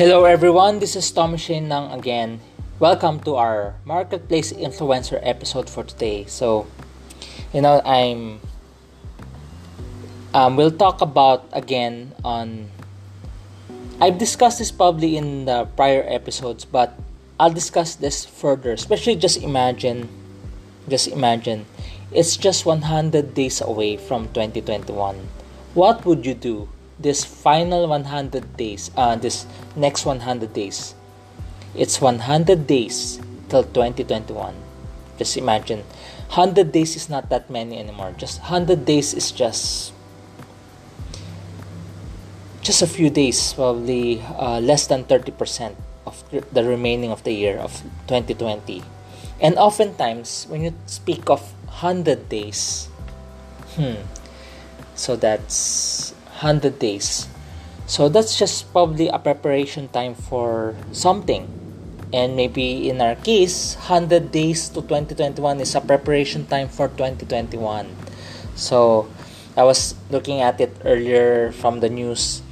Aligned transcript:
Hello 0.00 0.24
everyone, 0.24 0.80
this 0.80 0.96
is 0.96 1.12
Tom 1.12 1.36
Shane 1.36 1.68
Nang 1.68 1.92
again. 1.92 2.40
Welcome 2.78 3.20
to 3.28 3.36
our 3.36 3.76
Marketplace 3.84 4.50
Influencer 4.50 5.20
episode 5.20 5.68
for 5.68 5.84
today. 5.84 6.24
So, 6.24 6.66
you 7.52 7.60
know, 7.60 7.82
I'm 7.84 8.40
um, 10.32 10.56
we'll 10.56 10.72
talk 10.72 11.02
about 11.02 11.44
again 11.52 12.16
on 12.24 12.72
I've 14.00 14.16
discussed 14.16 14.56
this 14.56 14.72
probably 14.72 15.18
in 15.18 15.44
the 15.44 15.68
prior 15.76 16.02
episodes, 16.08 16.64
but 16.64 16.96
I'll 17.38 17.52
discuss 17.52 17.94
this 17.94 18.24
further. 18.24 18.72
Especially 18.72 19.16
just 19.16 19.36
imagine 19.44 20.08
just 20.88 21.08
imagine 21.08 21.66
it's 22.08 22.38
just 22.38 22.64
100 22.64 23.34
days 23.34 23.60
away 23.60 23.98
from 23.98 24.32
2021. 24.32 25.28
What 25.74 26.06
would 26.06 26.24
you 26.24 26.32
do 26.32 26.70
this 27.00 27.24
final 27.24 27.88
100 27.88 28.56
days, 28.56 28.90
uh, 28.96 29.16
this 29.16 29.46
next 29.76 30.04
100 30.04 30.52
days? 30.52 30.94
It's 31.74 32.00
100 32.00 32.66
days 32.66 33.20
till 33.48 33.64
2021. 33.64 34.54
Just 35.18 35.36
imagine, 35.36 35.84
100 36.34 36.72
days 36.72 36.96
is 36.96 37.08
not 37.08 37.28
that 37.30 37.50
many 37.50 37.78
anymore. 37.78 38.14
Just 38.16 38.40
100 38.40 38.84
days 38.84 39.14
is 39.14 39.32
just 39.32 39.92
just 42.62 42.82
a 42.82 42.86
few 42.86 43.08
days, 43.08 43.54
probably 43.54 44.20
uh, 44.36 44.60
less 44.60 44.86
than 44.86 45.04
30% 45.04 45.74
of 46.06 46.22
the 46.30 46.62
remaining 46.62 47.10
of 47.10 47.24
the 47.24 47.32
year 47.32 47.56
of 47.56 47.72
2020. 48.06 48.82
And 49.40 49.56
oftentimes, 49.56 50.46
when 50.48 50.62
you 50.62 50.74
speak 50.86 51.30
of 51.30 51.40
100 51.80 52.28
days. 52.28 52.88
Hmm. 53.74 54.04
So 54.94 55.16
that's 55.16 56.12
100 56.40 56.78
days. 56.78 57.28
So 57.86 58.08
that's 58.08 58.38
just 58.38 58.72
probably 58.72 59.08
a 59.08 59.18
preparation 59.18 59.88
time 59.88 60.14
for 60.14 60.74
something. 60.92 61.44
And 62.12 62.34
maybe 62.34 62.88
in 62.88 63.00
our 63.00 63.14
case, 63.14 63.76
100 63.76 64.32
days 64.32 64.68
to 64.70 64.80
2021 64.82 65.60
is 65.60 65.74
a 65.74 65.80
preparation 65.80 66.46
time 66.46 66.68
for 66.68 66.88
2021. 66.88 67.94
So 68.56 69.08
I 69.56 69.64
was 69.64 69.94
looking 70.10 70.40
at 70.40 70.60
it 70.60 70.74
earlier 70.84 71.52
from 71.52 71.80
the 71.80 71.88
news. 71.88 72.42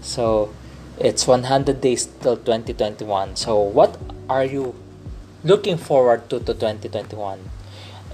So 0.00 0.54
it's 0.98 1.26
100 1.26 1.80
days 1.80 2.06
till 2.20 2.36
2021. 2.36 3.36
So 3.36 3.60
what 3.60 3.98
are 4.30 4.44
you 4.44 4.74
looking 5.42 5.76
forward 5.76 6.30
to 6.30 6.38
to 6.38 6.54
2021? 6.54 7.40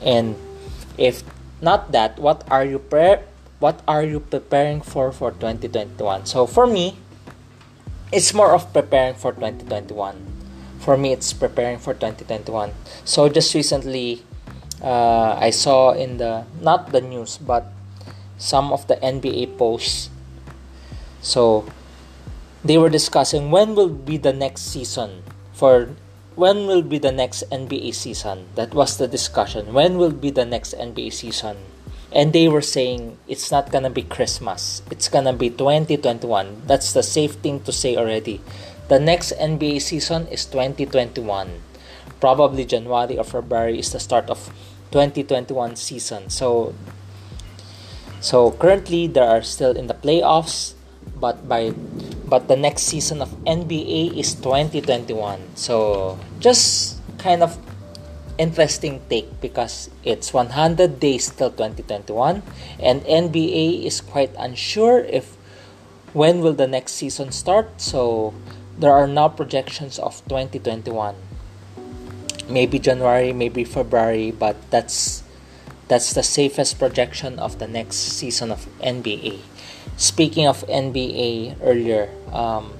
And 0.02 0.36
if 0.96 1.22
not 1.60 1.92
that, 1.92 2.18
what 2.18 2.46
are 2.50 2.64
you 2.64 2.78
pre- 2.78 3.22
what 3.58 3.82
are 3.86 4.02
you 4.02 4.20
preparing 4.20 4.80
for 4.80 5.12
for 5.12 5.30
2021? 5.32 6.26
So 6.26 6.46
for 6.46 6.66
me, 6.66 6.96
it's 8.12 8.32
more 8.32 8.54
of 8.54 8.72
preparing 8.72 9.14
for 9.14 9.32
2021. 9.32 10.16
For 10.78 10.96
me, 10.96 11.12
it's 11.12 11.32
preparing 11.32 11.78
for 11.78 11.92
2021. 11.92 12.72
So 13.04 13.28
just 13.28 13.54
recently, 13.54 14.22
uh, 14.82 15.34
I 15.38 15.50
saw 15.50 15.92
in 15.92 16.18
the 16.18 16.46
not 16.60 16.92
the 16.92 17.00
news 17.00 17.36
but 17.38 17.66
some 18.38 18.72
of 18.72 18.86
the 18.86 18.96
NBA 18.96 19.58
posts. 19.58 20.10
So 21.20 21.66
they 22.64 22.78
were 22.78 22.90
discussing 22.90 23.50
when 23.50 23.74
will 23.74 23.90
be 23.90 24.16
the 24.16 24.32
next 24.32 24.62
season 24.70 25.22
for 25.52 25.90
when 26.38 26.70
will 26.70 26.82
be 26.82 26.98
the 27.02 27.10
next 27.10 27.42
NBA 27.50 27.92
season? 27.92 28.46
That 28.54 28.72
was 28.72 28.96
the 28.96 29.08
discussion. 29.08 29.74
When 29.74 29.98
will 29.98 30.14
be 30.14 30.30
the 30.30 30.46
next 30.46 30.72
NBA 30.78 31.12
season? 31.12 31.56
And 32.12 32.32
they 32.32 32.48
were 32.48 32.62
saying 32.62 33.18
it's 33.28 33.50
not 33.50 33.70
gonna 33.70 33.90
be 33.90 34.02
Christmas. 34.02 34.82
It's 34.90 35.08
gonna 35.08 35.32
be 35.32 35.50
2021. 35.50 36.62
That's 36.66 36.92
the 36.92 37.02
safe 37.02 37.34
thing 37.44 37.60
to 37.60 37.72
say 37.72 37.96
already. 37.96 38.40
The 38.88 38.98
next 38.98 39.32
NBA 39.36 39.82
season 39.82 40.26
is 40.28 40.46
2021. 40.46 41.60
Probably 42.20 42.64
January 42.64 43.18
or 43.18 43.24
February 43.24 43.78
is 43.78 43.92
the 43.92 44.00
start 44.00 44.30
of 44.30 44.48
2021 44.90 45.76
season. 45.76 46.30
So 46.30 46.74
so 48.20 48.52
currently 48.52 49.06
they 49.06 49.20
are 49.20 49.42
still 49.42 49.76
in 49.76 49.86
the 49.86 49.94
playoffs, 49.94 50.74
but 51.20 51.46
by 51.46 51.70
but 52.26 52.48
the 52.48 52.56
next 52.56 52.88
season 52.88 53.22
of 53.22 53.30
NBA 53.44 54.16
is 54.16 54.34
2021. 54.34 55.54
So 55.54 56.18
just 56.40 56.96
kind 57.18 57.42
of 57.42 57.56
interesting 58.38 59.02
take 59.10 59.40
because 59.40 59.90
it's 60.04 60.32
100 60.32 61.00
days 61.00 61.28
till 61.30 61.50
2021 61.50 62.42
and 62.80 63.02
NBA 63.02 63.84
is 63.84 64.00
quite 64.00 64.30
unsure 64.38 65.00
if 65.04 65.36
when 66.12 66.40
will 66.40 66.54
the 66.54 66.66
next 66.66 66.92
season 66.92 67.32
start. 67.32 67.80
So 67.80 68.32
there 68.78 68.92
are 68.92 69.06
now 69.06 69.28
projections 69.28 69.98
of 69.98 70.22
2021. 70.28 71.14
Maybe 72.48 72.78
January, 72.78 73.32
maybe 73.32 73.64
February, 73.64 74.30
but 74.30 74.56
that's 74.70 75.22
that's 75.88 76.12
the 76.12 76.22
safest 76.22 76.78
projection 76.78 77.38
of 77.38 77.58
the 77.58 77.66
next 77.66 77.96
season 77.96 78.50
of 78.50 78.66
NBA. 78.80 79.40
Speaking 79.96 80.46
of 80.46 80.64
NBA 80.68 81.56
earlier, 81.62 82.12
um, 82.32 82.72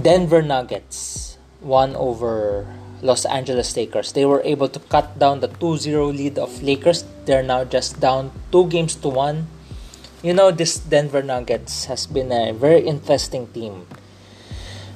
Denver 0.00 0.40
Nuggets 0.40 1.36
won 1.60 1.96
over 1.96 2.66
Los 3.02 3.26
Angeles 3.26 3.76
Lakers. 3.76 4.12
They 4.12 4.24
were 4.24 4.40
able 4.46 4.68
to 4.68 4.78
cut 4.78 5.18
down 5.18 5.40
the 5.40 5.48
2-0 5.48 6.16
lead 6.16 6.38
of 6.38 6.62
Lakers. 6.62 7.04
They're 7.26 7.42
now 7.42 7.64
just 7.64 8.00
down 8.00 8.30
2 8.52 8.68
games 8.68 8.94
to 9.02 9.08
1. 9.08 9.46
You 10.22 10.32
know, 10.32 10.52
this 10.52 10.78
Denver 10.78 11.22
Nuggets 11.22 11.86
has 11.86 12.06
been 12.06 12.30
a 12.30 12.52
very 12.52 12.86
interesting 12.86 13.48
team. 13.48 13.86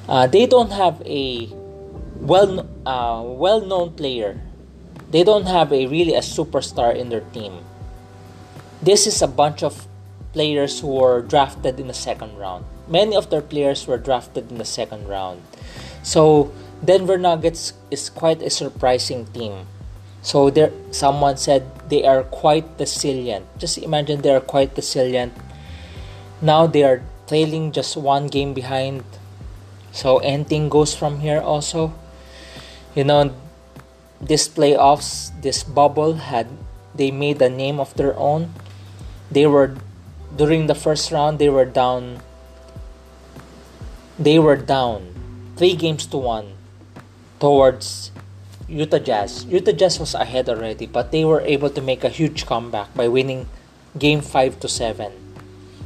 Uh, 0.07 0.25
they 0.25 0.47
don't 0.47 0.71
have 0.71 1.03
a 1.05 1.51
well 2.15 2.63
uh, 2.87 3.21
well-known 3.27 3.91
player. 3.99 4.39
They 5.11 5.23
don't 5.23 5.45
have 5.45 5.71
a 5.73 5.85
really 5.87 6.15
a 6.15 6.23
superstar 6.23 6.95
in 6.95 7.09
their 7.09 7.27
team. 7.35 7.59
This 8.81 9.05
is 9.05 9.21
a 9.21 9.27
bunch 9.27 9.63
of 9.63 9.87
players 10.31 10.79
who 10.79 10.87
were 10.87 11.21
drafted 11.21 11.79
in 11.79 11.87
the 11.87 11.93
second 11.93 12.37
round. 12.37 12.63
Many 12.87 13.15
of 13.15 13.29
their 13.29 13.41
players 13.41 13.85
were 13.85 13.97
drafted 13.97 14.49
in 14.49 14.59
the 14.59 14.65
second 14.65 15.07
round. 15.07 15.43
So 16.03 16.51
Denver 16.83 17.17
Nuggets 17.17 17.73
is 17.89 18.09
quite 18.09 18.41
a 18.41 18.49
surprising 18.49 19.25
team. 19.33 19.65
So 20.21 20.49
there 20.49 20.71
someone 20.91 21.37
said 21.37 21.65
they 21.89 22.05
are 22.05 22.23
quite 22.23 22.65
resilient. 22.79 23.45
Just 23.57 23.77
imagine 23.77 24.21
they 24.21 24.33
are 24.33 24.43
quite 24.43 24.75
resilient. 24.75 25.33
Now 26.41 26.67
they 26.67 26.83
are 26.83 27.01
trailing 27.27 27.71
just 27.71 27.97
one 27.97 28.27
game 28.27 28.53
behind. 28.53 29.03
So 29.91 30.17
anything 30.19 30.69
goes 30.69 30.93
from 30.93 31.21
here 31.21 31.41
also. 31.41 31.93
You 32.93 33.03
know 33.03 33.33
this 34.21 34.47
playoffs, 34.49 35.33
this 35.41 35.63
bubble 35.63 36.21
had 36.29 36.47
they 36.93 37.11
made 37.11 37.41
a 37.41 37.49
name 37.49 37.79
of 37.79 37.93
their 37.95 38.17
own. 38.17 38.53
They 39.31 39.45
were 39.45 39.77
during 40.35 40.67
the 40.67 40.75
first 40.75 41.11
round 41.11 41.39
they 41.39 41.49
were 41.49 41.65
down 41.65 42.19
they 44.19 44.37
were 44.37 44.57
down 44.57 45.13
3 45.55 45.75
games 45.75 46.05
to 46.07 46.17
1 46.17 46.56
towards 47.39 48.11
Utah 48.67 48.99
Jazz. 48.99 49.45
Utah 49.45 49.71
Jazz 49.71 49.99
was 49.99 50.13
ahead 50.13 50.49
already, 50.49 50.85
but 50.85 51.11
they 51.11 51.23
were 51.23 51.41
able 51.41 51.69
to 51.69 51.81
make 51.81 52.03
a 52.03 52.09
huge 52.09 52.45
comeback 52.45 52.93
by 52.93 53.07
winning 53.07 53.47
game 53.97 54.21
5 54.21 54.59
to 54.59 54.67
7. 54.67 55.11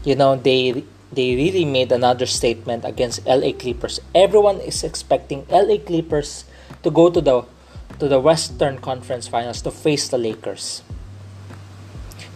You 0.03 0.16
know, 0.16 0.35
they 0.35 0.84
they 1.11 1.35
really 1.35 1.66
made 1.66 1.91
another 1.91 2.25
statement 2.25 2.85
against 2.85 3.25
LA 3.28 3.51
Clippers. 3.51 4.00
Everyone 4.16 4.59
is 4.61 4.84
expecting 4.84 5.45
LA 5.51 5.78
Clippers 5.78 6.45
to 6.84 6.90
go 6.90 7.09
to 7.11 7.22
the 7.22 7.45
to 8.00 8.07
the 8.07 8.19
Western 8.19 8.79
Conference 8.79 9.28
Finals 9.28 9.61
to 9.61 9.72
face 9.72 10.07
the 10.09 10.17
Lakers. 10.17 10.81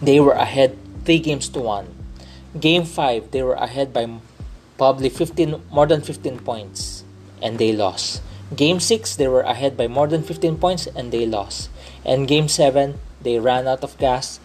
They 0.00 0.20
were 0.20 0.36
ahead 0.36 0.78
3 1.04 1.18
games 1.18 1.48
to 1.50 1.60
1. 1.60 1.88
Game 2.60 2.84
5, 2.84 3.32
they 3.32 3.42
were 3.42 3.58
ahead 3.58 3.92
by 3.92 4.06
probably 4.78 5.08
15 5.08 5.62
more 5.72 5.86
than 5.86 6.02
15 6.02 6.38
points 6.40 7.02
and 7.42 7.58
they 7.58 7.72
lost. 7.72 8.22
Game 8.54 8.78
6, 8.78 9.16
they 9.16 9.26
were 9.26 9.42
ahead 9.42 9.76
by 9.76 9.88
more 9.88 10.06
than 10.06 10.22
15 10.22 10.58
points 10.58 10.86
and 10.86 11.10
they 11.10 11.26
lost. 11.26 11.70
And 12.04 12.28
game 12.28 12.48
7, 12.48 12.98
they 13.22 13.38
ran 13.38 13.66
out 13.66 13.82
of 13.82 13.98
gas 13.98 14.38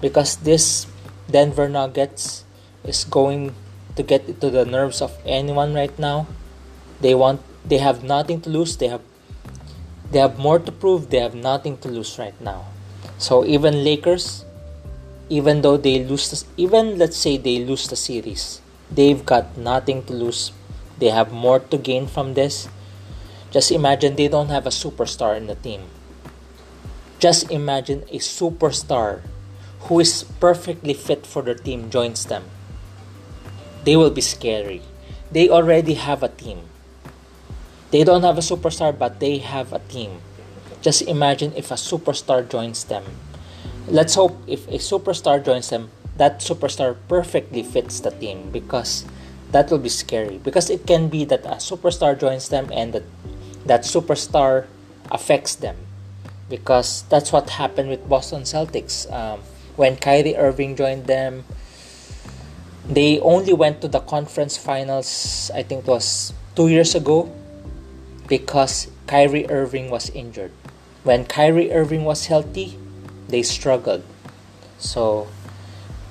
because 0.00 0.36
this 0.36 0.86
Denver 1.30 1.68
Nuggets 1.68 2.44
is 2.84 3.04
going 3.04 3.54
to 3.96 4.02
get 4.02 4.40
to 4.40 4.50
the 4.50 4.64
nerves 4.64 5.00
of 5.00 5.16
anyone 5.24 5.74
right 5.74 5.96
now. 5.98 6.26
They 7.00 7.14
want 7.14 7.40
they 7.64 7.78
have 7.78 8.04
nothing 8.04 8.40
to 8.42 8.50
lose. 8.50 8.76
They 8.76 8.88
have 8.88 9.02
they 10.10 10.18
have 10.18 10.38
more 10.38 10.58
to 10.58 10.70
prove. 10.70 11.10
They 11.10 11.18
have 11.18 11.34
nothing 11.34 11.78
to 11.78 11.88
lose 11.88 12.18
right 12.18 12.38
now. 12.40 12.66
So 13.18 13.44
even 13.44 13.82
Lakers 13.82 14.44
even 15.28 15.62
though 15.62 15.76
they 15.76 16.04
lose 16.04 16.44
even 16.56 16.98
let's 16.98 17.16
say 17.16 17.36
they 17.36 17.64
lose 17.64 17.88
the 17.88 17.96
series 17.96 18.60
they've 18.90 19.26
got 19.26 19.56
nothing 19.56 20.02
to 20.04 20.12
lose 20.12 20.52
they 20.98 21.10
have 21.10 21.32
more 21.32 21.58
to 21.58 21.76
gain 21.76 22.06
from 22.06 22.34
this 22.34 22.68
just 23.50 23.70
imagine 23.70 24.16
they 24.16 24.28
don't 24.28 24.48
have 24.48 24.66
a 24.66 24.74
superstar 24.74 25.36
in 25.36 25.46
the 25.46 25.56
team 25.56 25.82
just 27.18 27.50
imagine 27.50 28.02
a 28.10 28.18
superstar 28.18 29.22
who 29.88 30.00
is 30.00 30.24
perfectly 30.40 30.94
fit 30.94 31.26
for 31.26 31.42
their 31.42 31.54
team 31.54 31.90
joins 31.90 32.26
them 32.26 32.44
they 33.84 33.96
will 33.96 34.10
be 34.10 34.20
scary 34.20 34.82
they 35.30 35.48
already 35.48 35.94
have 35.94 36.22
a 36.22 36.28
team. 36.28 36.62
They 37.90 38.04
don't 38.04 38.22
have 38.22 38.38
a 38.38 38.46
superstar, 38.46 38.96
but 38.96 39.18
they 39.20 39.38
have 39.38 39.72
a 39.72 39.80
team. 39.90 40.22
Just 40.82 41.02
imagine 41.02 41.52
if 41.56 41.70
a 41.70 41.74
superstar 41.74 42.48
joins 42.48 42.84
them. 42.84 43.04
Let's 43.88 44.14
hope 44.14 44.38
if 44.46 44.66
a 44.68 44.78
superstar 44.78 45.44
joins 45.44 45.70
them, 45.70 45.90
that 46.16 46.40
superstar 46.40 46.96
perfectly 47.08 47.62
fits 47.62 48.00
the 48.00 48.10
team 48.10 48.50
because 48.50 49.04
that 49.52 49.70
will 49.70 49.78
be 49.78 49.88
scary. 49.88 50.38
Because 50.38 50.70
it 50.70 50.86
can 50.86 51.08
be 51.08 51.24
that 51.24 51.44
a 51.44 51.58
superstar 51.58 52.18
joins 52.18 52.48
them 52.48 52.70
and 52.72 52.92
that 52.92 53.04
that 53.66 53.82
superstar 53.82 54.66
affects 55.10 55.54
them. 55.54 55.76
Because 56.48 57.02
that's 57.10 57.32
what 57.32 57.50
happened 57.50 57.88
with 57.88 58.08
Boston 58.08 58.42
Celtics. 58.42 59.10
Um, 59.12 59.40
when 59.74 59.96
Kyrie 59.96 60.36
Irving 60.36 60.76
joined 60.76 61.06
them, 61.06 61.44
they 62.88 63.18
only 63.20 63.52
went 63.52 63.80
to 63.82 63.88
the 63.88 64.00
conference 64.00 64.56
finals, 64.56 65.50
I 65.54 65.62
think 65.62 65.86
it 65.86 65.90
was 65.90 66.32
two 66.54 66.68
years 66.68 66.94
ago, 66.94 67.30
because 68.28 68.88
Kyrie 69.06 69.48
Irving 69.50 69.90
was 69.90 70.10
injured. 70.10 70.52
When 71.02 71.24
Kyrie 71.24 71.72
Irving 71.72 72.04
was 72.04 72.26
healthy, 72.26 72.78
they 73.28 73.42
struggled. 73.42 74.02
So 74.78 75.28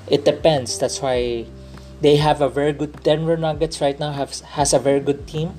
it 0.08 0.26
depends. 0.26 0.78
That's 0.78 1.02
why 1.02 1.46
they 2.02 2.18
have 2.18 2.42
a 2.42 2.50
very 2.50 2.74
good 2.74 3.04
Denver 3.04 3.38
Nuggets 3.38 3.82
right 3.82 4.00
now 4.00 4.12
have 4.12 4.40
has 4.56 4.74
a 4.74 4.80
very 4.80 5.00
good 5.00 5.28
team. 5.28 5.54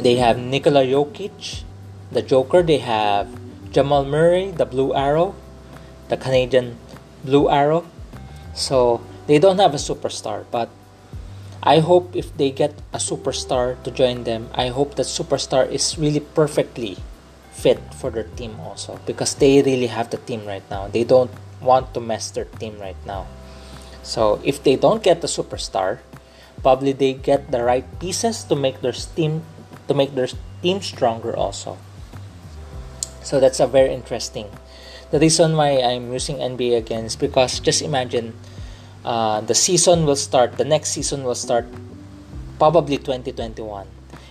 They 0.00 0.16
have 0.16 0.38
Nikola 0.38 0.84
Jokic, 0.84 1.62
the 2.10 2.22
Joker. 2.22 2.62
They 2.62 2.78
have 2.78 3.28
Jamal 3.72 4.04
Murray, 4.04 4.50
the 4.50 4.66
Blue 4.66 4.94
Arrow, 4.94 5.34
the 6.08 6.16
Canadian 6.16 6.78
Blue 7.24 7.50
Arrow. 7.50 7.84
So 8.54 9.00
they 9.26 9.38
don't 9.38 9.58
have 9.58 9.74
a 9.74 9.82
superstar, 9.82 10.44
but 10.50 10.68
I 11.62 11.78
hope 11.80 12.14
if 12.14 12.36
they 12.36 12.50
get 12.50 12.76
a 12.92 12.98
superstar 12.98 13.82
to 13.84 13.90
join 13.90 14.24
them, 14.24 14.50
I 14.54 14.68
hope 14.68 14.96
that 14.96 15.06
superstar 15.06 15.64
is 15.70 15.96
really 15.96 16.20
perfectly 16.20 16.98
fit 17.52 17.80
for 17.94 18.10
their 18.10 18.28
team 18.36 18.60
also 18.60 19.00
because 19.06 19.34
they 19.36 19.62
really 19.62 19.86
have 19.86 20.10
the 20.10 20.18
team 20.18 20.44
right 20.44 20.62
now. 20.70 20.88
They 20.88 21.04
don't 21.04 21.30
want 21.62 21.94
to 21.94 22.00
mess 22.00 22.30
their 22.30 22.44
team 22.44 22.78
right 22.78 23.00
now. 23.06 23.26
So 24.02 24.40
if 24.44 24.62
they 24.62 24.76
don't 24.76 25.02
get 25.02 25.22
the 25.22 25.26
superstar, 25.26 26.00
probably 26.60 26.92
they 26.92 27.14
get 27.14 27.50
the 27.50 27.64
right 27.64 27.86
pieces 27.98 28.44
to 28.44 28.54
make 28.54 28.82
their 28.82 28.92
team 28.92 29.42
to 29.88 29.94
make 29.94 30.14
their 30.14 30.28
team 30.62 30.80
stronger 30.80 31.36
also. 31.36 31.78
So 33.22 33.40
that's 33.40 33.60
a 33.60 33.66
very 33.66 33.92
interesting. 33.92 34.48
The 35.10 35.18
reason 35.18 35.56
why 35.56 35.80
I'm 35.80 36.12
using 36.12 36.36
NBA 36.36 36.76
again 36.76 37.04
is 37.04 37.16
because 37.16 37.60
just 37.60 37.82
imagine 37.82 38.34
uh, 39.04 39.40
the 39.40 39.54
season 39.54 40.06
will 40.06 40.16
start, 40.16 40.56
the 40.56 40.64
next 40.64 40.90
season 40.90 41.24
will 41.24 41.34
start 41.34 41.66
probably 42.58 42.98
2021. 42.98 43.86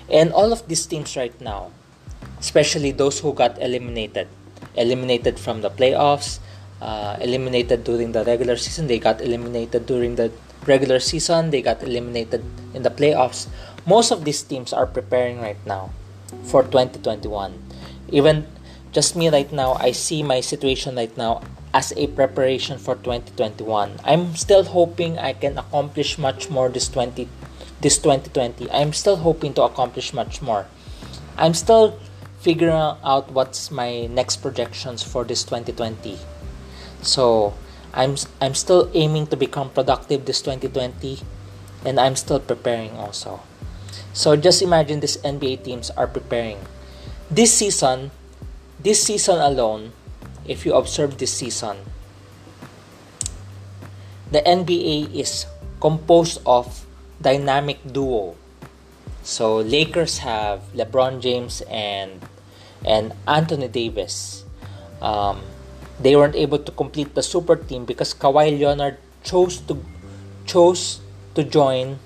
And 0.10 0.34
all 0.34 0.52
of 0.52 0.68
these 0.68 0.86
teams 0.86 1.16
right 1.16 1.34
now, 1.40 1.72
especially 2.40 2.92
those 2.92 3.20
who 3.20 3.34
got 3.34 3.62
eliminated, 3.62 4.28
eliminated 4.76 5.40
from 5.40 5.62
the 5.62 5.70
playoffs, 5.70 6.40
uh, 6.82 7.18
eliminated 7.22 7.84
during 7.84 8.12
the 8.12 8.24
regular 8.26 8.58
season, 8.58 8.88
they 8.88 9.00
got 9.00 9.22
eliminated 9.22 9.86
during 9.86 10.16
the 10.16 10.32
regular 10.66 11.00
season, 11.00 11.50
they 11.52 11.62
got 11.62 11.82
eliminated 11.84 12.44
in 12.74 12.84
the 12.84 12.92
playoffs. 12.92 13.48
Most 13.86 14.12
of 14.12 14.24
these 14.24 14.42
teams 14.42 14.72
are 14.72 14.86
preparing 14.86 15.42
right 15.42 15.60
now 15.66 15.92
for 16.44 16.64
2021. 16.64 17.60
Even 18.10 18.48
just 18.94 19.16
me 19.16 19.30
right 19.30 19.52
now, 19.52 19.74
I 19.74 19.92
see 19.92 20.24
my 20.24 20.40
situation 20.40 20.96
right 20.96 21.16
now 21.18 21.42
as 21.74 21.92
a 21.98 22.08
preparation 22.08 22.78
for 22.78 22.96
2021. 22.96 24.00
I'm 24.06 24.36
still 24.36 24.64
hoping 24.64 25.18
I 25.18 25.34
can 25.34 25.58
accomplish 25.58 26.18
much 26.18 26.50
more 26.50 26.70
this 26.70 26.88
20 26.88 27.28
this 27.82 27.98
2020. 27.98 28.72
I'm 28.72 28.94
still 28.94 29.18
hoping 29.18 29.54
to 29.56 29.64
accomplish 29.64 30.14
much 30.14 30.42
more. 30.42 30.68
I'm 31.36 31.54
still 31.54 32.00
figuring 32.40 32.96
out 33.04 33.32
what's 33.32 33.72
my 33.72 34.06
next 34.08 34.38
projections 34.38 35.04
for 35.04 35.26
this 35.26 35.44
2020. 35.44 36.20
So, 37.02 37.56
I'm 37.94 38.16
I'm 38.40 38.56
still 38.56 38.90
aiming 38.94 39.28
to 39.28 39.36
become 39.36 39.70
productive 39.70 40.26
this 40.26 40.42
2020 40.42 41.20
and 41.84 42.00
I'm 42.00 42.16
still 42.16 42.40
preparing 42.40 42.96
also. 42.96 43.42
So 44.14 44.38
just 44.38 44.62
imagine 44.62 45.02
these 45.02 45.18
NBA 45.18 45.66
teams 45.66 45.90
are 45.98 46.06
preparing. 46.06 46.62
This 47.30 47.52
season, 47.52 48.12
this 48.80 49.02
season 49.02 49.42
alone, 49.42 49.92
if 50.46 50.66
you 50.66 50.74
observe 50.78 51.18
this 51.18 51.34
season, 51.34 51.78
the 54.30 54.42
NBA 54.46 55.14
is 55.18 55.46
composed 55.82 56.42
of 56.46 56.86
dynamic 57.22 57.82
duo. 57.92 58.36
So 59.24 59.58
Lakers 59.58 60.20
have 60.20 60.62
LeBron 60.78 61.20
James 61.20 61.66
and 61.66 62.22
and 62.86 63.14
Anthony 63.26 63.68
Davis. 63.68 64.46
Um, 65.02 65.42
they 66.00 66.16
weren't 66.16 66.36
able 66.36 66.60
to 66.60 66.72
complete 66.72 67.16
the 67.16 67.24
super 67.24 67.56
team 67.56 67.86
because 67.86 68.14
Kawhi 68.14 68.60
Leonard 68.60 68.98
chose 69.24 69.58
to 69.72 69.82
chose 70.46 71.02
to 71.34 71.42
join 71.44 71.98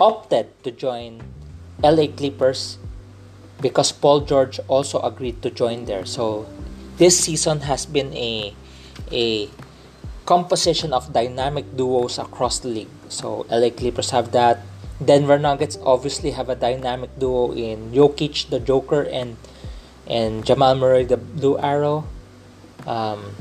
opted 0.00 0.48
to 0.64 0.70
join 0.72 1.20
LA 1.84 2.08
Clippers 2.08 2.78
because 3.60 3.92
Paul 3.92 4.22
George 4.24 4.58
also 4.66 4.98
agreed 5.00 5.42
to 5.42 5.50
join 5.50 5.84
there. 5.84 6.04
So 6.06 6.48
this 6.96 7.20
season 7.20 7.60
has 7.68 7.84
been 7.84 8.12
a 8.16 8.56
a 9.12 9.48
composition 10.24 10.92
of 10.92 11.12
dynamic 11.12 11.76
duos 11.76 12.18
across 12.18 12.58
the 12.60 12.68
league. 12.68 12.94
So 13.08 13.46
LA 13.50 13.70
Clippers 13.70 14.10
have 14.10 14.32
that. 14.32 14.64
Denver 15.00 15.38
Nuggets 15.38 15.78
obviously 15.84 16.32
have 16.32 16.48
a 16.48 16.56
dynamic 16.56 17.10
duo 17.18 17.52
in 17.52 17.92
Jokic, 17.92 18.48
the 18.48 18.60
Joker, 18.60 19.02
and 19.04 19.36
and 20.06 20.44
Jamal 20.44 20.74
Murray, 20.74 21.04
the 21.04 21.16
Blue 21.16 21.58
Arrow. 21.58 22.04
Um, 22.86 23.36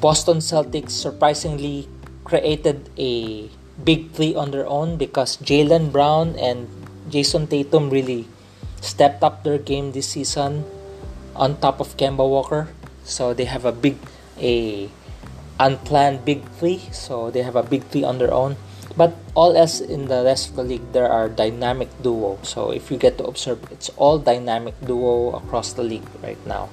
Boston 0.00 0.38
Celtics 0.38 0.90
surprisingly 0.90 1.88
created 2.24 2.88
a 2.98 3.48
big 3.82 4.12
three 4.12 4.34
on 4.34 4.50
their 4.50 4.66
own 4.66 4.96
because 4.96 5.36
Jaylen 5.38 5.90
Brown 5.90 6.38
and 6.38 6.68
Jayson 7.10 7.48
Tatum 7.48 7.90
really 7.90 8.28
stepped 8.80 9.22
up 9.22 9.42
their 9.42 9.58
game 9.58 9.92
this 9.92 10.08
season 10.08 10.64
on 11.34 11.58
top 11.58 11.80
of 11.80 11.96
Kemba 11.96 12.22
Walker. 12.22 12.68
So 13.04 13.34
they 13.34 13.44
have 13.44 13.64
a 13.64 13.72
big, 13.72 13.96
a 14.38 14.88
unplanned 15.58 16.24
big 16.24 16.44
three. 16.60 16.82
So 16.92 17.30
they 17.30 17.42
have 17.42 17.56
a 17.56 17.62
big 17.62 17.84
three 17.84 18.04
on 18.04 18.18
their 18.18 18.32
own. 18.32 18.56
But 18.96 19.16
all 19.34 19.56
else 19.56 19.80
in 19.80 20.06
the 20.06 20.22
rest 20.22 20.50
of 20.50 20.56
the 20.56 20.64
league, 20.64 20.92
there 20.92 21.10
are 21.10 21.28
dynamic 21.28 21.90
duo. 22.02 22.38
So 22.42 22.70
if 22.70 22.90
you 22.90 22.96
get 22.96 23.18
to 23.18 23.24
observe, 23.24 23.58
it's 23.72 23.90
all 23.96 24.18
dynamic 24.18 24.74
duo 24.84 25.34
across 25.34 25.72
the 25.72 25.82
league 25.82 26.06
right 26.22 26.38
now. 26.46 26.70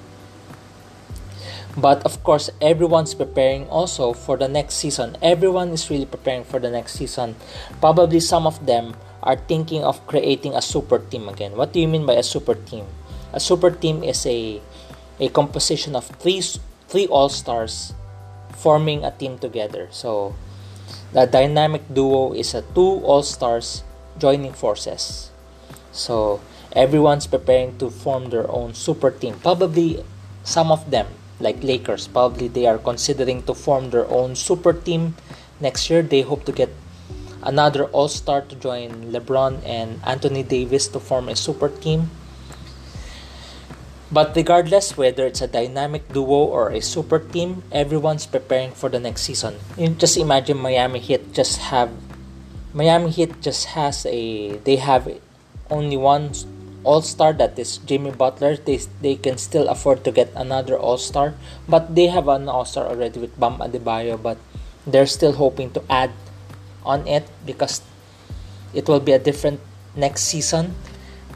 But 1.77 2.03
of 2.03 2.21
course, 2.23 2.49
everyone's 2.59 3.15
preparing 3.15 3.67
also 3.69 4.11
for 4.13 4.35
the 4.35 4.47
next 4.47 4.75
season. 4.75 5.15
Everyone 5.21 5.69
is 5.69 5.89
really 5.89 6.05
preparing 6.05 6.43
for 6.43 6.59
the 6.59 6.69
next 6.69 6.93
season. 6.93 7.35
Probably 7.79 8.19
some 8.19 8.45
of 8.45 8.65
them 8.65 8.95
are 9.23 9.37
thinking 9.37 9.83
of 9.83 10.05
creating 10.07 10.53
a 10.53 10.61
super 10.61 10.99
team 10.99 11.29
again. 11.29 11.55
What 11.55 11.71
do 11.71 11.79
you 11.79 11.87
mean 11.87 12.05
by 12.05 12.13
a 12.19 12.23
super 12.23 12.55
team? 12.55 12.85
A 13.31 13.39
super 13.39 13.71
team 13.71 14.03
is 14.03 14.25
a 14.25 14.59
a 15.19 15.29
composition 15.29 15.95
of 15.95 16.07
three 16.19 16.41
three 16.89 17.07
all 17.07 17.29
stars 17.29 17.93
forming 18.51 19.05
a 19.05 19.11
team 19.11 19.37
together. 19.37 19.87
So 19.91 20.35
the 21.13 21.25
dynamic 21.25 21.87
duo 21.93 22.33
is 22.33 22.53
a 22.53 22.61
two 22.75 22.99
all 23.07 23.23
stars 23.23 23.83
joining 24.19 24.51
forces. 24.51 25.31
So 25.91 26.41
everyone's 26.75 27.27
preparing 27.27 27.77
to 27.79 27.89
form 27.89 28.29
their 28.29 28.49
own 28.51 28.73
super 28.73 29.11
team. 29.11 29.39
Probably 29.39 30.03
some 30.43 30.71
of 30.71 30.89
them, 30.91 31.07
like 31.41 31.63
Lakers, 31.63 32.07
probably 32.07 32.47
they 32.47 32.65
are 32.65 32.77
considering 32.77 33.43
to 33.43 33.53
form 33.53 33.89
their 33.89 34.07
own 34.07 34.35
super 34.35 34.73
team 34.73 35.15
next 35.59 35.89
year. 35.89 36.01
They 36.01 36.21
hope 36.21 36.45
to 36.45 36.51
get 36.51 36.69
another 37.43 37.85
all 37.85 38.07
star 38.07 38.41
to 38.41 38.55
join 38.55 39.11
LeBron 39.11 39.65
and 39.65 39.99
Anthony 40.05 40.43
Davis 40.43 40.87
to 40.89 40.99
form 40.99 41.29
a 41.29 41.35
super 41.35 41.69
team. 41.69 42.09
But 44.11 44.35
regardless 44.35 44.97
whether 44.97 45.25
it's 45.25 45.41
a 45.41 45.47
dynamic 45.47 46.11
duo 46.11 46.43
or 46.51 46.69
a 46.69 46.81
super 46.81 47.19
team, 47.19 47.63
everyone's 47.71 48.27
preparing 48.27 48.71
for 48.71 48.89
the 48.89 48.99
next 48.99 49.21
season. 49.23 49.55
You 49.77 49.89
just 49.95 50.17
imagine 50.17 50.57
Miami 50.57 50.99
Heat 50.99 51.33
just 51.33 51.59
have 51.71 51.89
Miami 52.73 53.09
Heat 53.09 53.41
just 53.41 53.71
has 53.71 54.05
a 54.05 54.57
they 54.67 54.75
have 54.75 55.07
only 55.69 55.95
one 55.95 56.31
all-star 56.83 57.33
that 57.33 57.57
is 57.57 57.77
Jimmy 57.79 58.11
Butler. 58.11 58.57
They 58.57 58.79
they 59.01 59.15
can 59.15 59.37
still 59.37 59.67
afford 59.69 60.03
to 60.05 60.11
get 60.11 60.31
another 60.35 60.77
all-star, 60.77 61.35
but 61.67 61.95
they 61.95 62.07
have 62.07 62.27
an 62.27 62.49
all-star 62.49 62.87
already 62.87 63.19
with 63.19 63.37
Bam 63.39 63.59
Adebayo, 63.59 64.21
but 64.21 64.37
they're 64.85 65.09
still 65.09 65.33
hoping 65.33 65.71
to 65.77 65.83
add 65.89 66.11
on 66.85 67.07
it 67.07 67.29
because 67.45 67.81
it 68.73 68.87
will 68.87 68.99
be 69.01 69.11
a 69.11 69.19
different 69.19 69.59
next 69.95 70.23
season. 70.23 70.75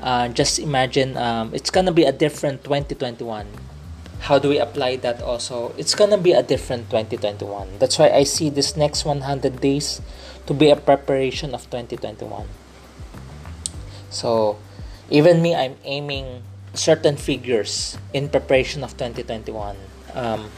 Uh, 0.02 0.28
just 0.28 0.60
imagine 0.60 1.16
um, 1.18 1.54
it's 1.54 1.70
gonna 1.70 1.92
be 1.94 2.04
a 2.04 2.12
different 2.12 2.64
2021 2.64 3.48
how 4.26 4.40
do 4.40 4.50
we 4.50 4.58
apply 4.58 4.96
that 4.98 5.22
also? 5.22 5.72
It's 5.78 5.94
gonna 5.94 6.18
be 6.18 6.32
a 6.32 6.42
different 6.42 6.90
2021 6.90 7.78
that's 7.80 8.00
why 8.00 8.10
i 8.10 8.24
see 8.24 8.50
this 8.50 8.76
next 8.76 9.06
100 9.06 9.62
days 9.62 10.02
to 10.48 10.54
be 10.54 10.70
a 10.70 10.76
preparation 10.76 11.54
of 11.54 11.64
2021 11.70 12.48
so 14.10 14.58
even 15.10 15.42
me 15.42 15.56
i'm 15.56 15.76
aiming 15.84 16.44
certain 16.74 17.16
figures 17.16 17.98
in 18.14 18.30
preparation 18.30 18.84
of 18.84 18.92
2021 18.98 19.76
um, 20.14 20.50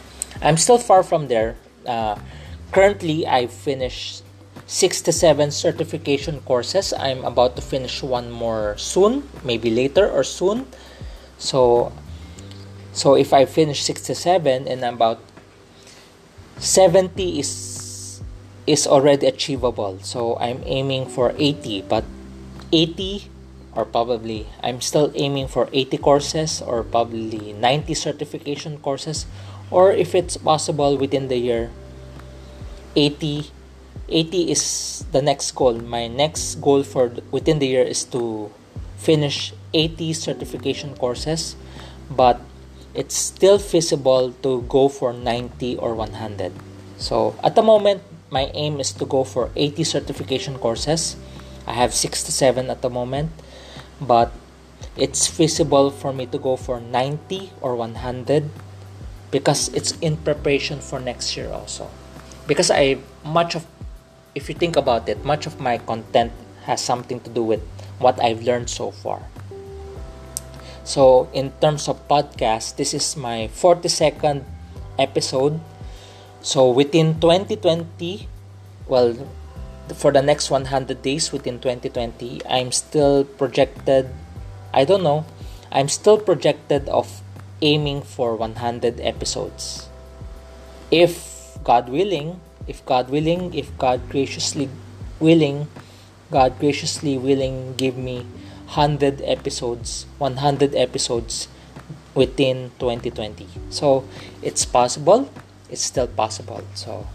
i'm 0.42 0.58
still 0.58 0.77
far 0.77 1.04
from 1.04 1.27
there. 1.27 1.56
Uh, 1.86 2.18
currently 2.72 3.25
i 3.25 3.48
finished 3.48 4.24
six 4.68 5.01
to 5.01 5.12
seven 5.12 5.50
certification 5.50 6.42
courses. 6.42 6.94
I'm 6.94 7.24
about 7.24 7.56
to 7.56 7.62
finish 7.62 8.04
one 8.04 8.30
more 8.30 8.77
soon 8.77 9.24
maybe 9.44 9.72
later 9.72 10.10
or 10.12 10.24
soon. 10.24 10.68
So 11.39 11.92
so 12.92 13.16
if 13.16 13.32
I 13.32 13.46
finish 13.46 13.84
67 13.84 14.68
and 14.68 14.84
about 14.84 15.24
70 16.60 17.39
is 17.39 18.22
is 18.68 18.86
already 18.86 19.27
achievable. 19.27 20.00
So 20.04 20.36
I'm 20.38 20.62
aiming 20.66 21.08
for 21.08 21.32
80, 21.38 21.88
but 21.88 22.04
80 22.74 23.32
or 23.78 23.86
probably 23.86 24.50
I'm 24.64 24.82
still 24.82 25.14
aiming 25.14 25.48
for 25.48 25.70
80 25.72 25.98
courses 26.00 26.62
or 26.62 26.82
probably 26.82 27.54
90 27.54 27.94
certification 27.94 28.80
courses 28.80 29.28
or 29.70 29.92
if 29.94 30.16
it's 30.16 30.36
possible 30.36 30.98
within 30.98 31.28
the 31.28 31.38
year 31.38 31.70
80 32.96 33.54
80 34.10 34.52
is 34.52 35.06
the 35.12 35.22
next 35.22 35.52
goal. 35.52 35.74
My 35.74 36.08
next 36.08 36.56
goal 36.62 36.84
for 36.84 37.12
within 37.32 37.60
the 37.60 37.68
year 37.68 37.84
is 37.84 38.06
to 38.16 38.50
finish 38.98 39.54
80 39.74 40.14
certification 40.14 40.96
courses, 40.96 41.56
but 42.10 42.40
it's 42.96 43.16
still 43.16 43.60
feasible 43.60 44.32
to 44.44 44.62
go 44.70 44.88
for 44.88 45.12
90 45.12 45.78
or 45.78 45.94
100. 45.94 46.54
So 46.98 47.36
at 47.44 47.56
the 47.56 47.62
moment, 47.62 48.02
my 48.32 48.50
aim 48.56 48.80
is 48.80 48.94
to 48.94 49.06
go 49.06 49.24
for 49.24 49.52
80 49.56 49.84
certification 49.84 50.58
courses. 50.58 51.16
I 51.68 51.74
have 51.74 51.94
67 51.94 52.70
at 52.70 52.82
the 52.82 52.90
moment, 52.90 53.32
but 54.01 54.32
it's 54.96 55.27
feasible 55.27 55.89
for 55.89 56.13
me 56.13 56.25
to 56.27 56.38
go 56.38 56.56
for 56.56 56.80
90 56.80 57.51
or 57.62 57.75
100 57.75 58.50
because 59.32 59.70
it's 59.74 59.98
in 60.00 60.18
preparation 60.18 60.80
for 60.80 61.00
next 61.00 61.36
year 61.36 61.51
also. 61.51 61.89
Because 62.48 62.72
I 62.72 62.98
much 63.24 63.56
of 63.56 63.66
if 64.36 64.48
you 64.50 64.56
think 64.56 64.77
about 64.77 65.10
it, 65.10 65.25
much 65.25 65.50
of 65.50 65.60
my 65.60 65.77
content 65.82 66.32
has 66.70 66.77
something 66.77 67.20
to 67.22 67.30
do 67.30 67.42
with 67.42 67.62
what 67.98 68.22
I've 68.22 68.44
learned 68.44 68.70
so 68.70 68.92
far. 68.92 69.25
So, 70.86 71.27
in 71.34 71.51
terms 71.60 71.89
of 71.89 72.08
podcast, 72.08 72.77
this 72.77 72.94
is 72.94 73.18
my 73.18 73.50
42nd 73.51 74.46
episode. 74.96 75.60
So, 76.39 76.70
within 76.70 77.20
2020, 77.20 78.30
well, 78.88 79.18
for 79.96 80.12
the 80.12 80.22
next 80.22 80.50
100 80.50 81.01
days 81.01 81.32
within 81.32 81.60
2020, 81.60 82.41
I'm 82.50 82.72
still 82.72 83.24
projected, 83.24 84.10
I 84.74 84.86
don't 84.86 85.03
know, 85.03 85.25
I'm 85.72 85.89
still 85.89 86.17
projected 86.17 86.88
of 86.89 87.22
aiming 87.62 88.01
for 88.01 88.36
100 88.36 89.00
episodes. 89.01 89.89
If 90.91 91.58
God 91.63 91.89
willing, 91.89 92.39
if 92.67 92.86
God 92.86 93.10
willing, 93.10 93.53
if 93.53 93.75
God 93.77 94.10
graciously 94.10 94.70
willing, 95.20 95.67
God 96.32 96.60
graciously 96.60 97.17
willing 97.17 97.75
give 97.75 97.98
me 97.98 98.25
100 98.67 99.22
episodes 99.24 100.06
100 100.17 100.75
episodes 100.75 101.48
within 102.13 102.70
2020 102.79 103.48
so 103.70 104.03
it's 104.41 104.65
possible 104.65 105.32
it's 105.70 105.82
still 105.82 106.08
possible. 106.08 106.63
So 106.75 107.08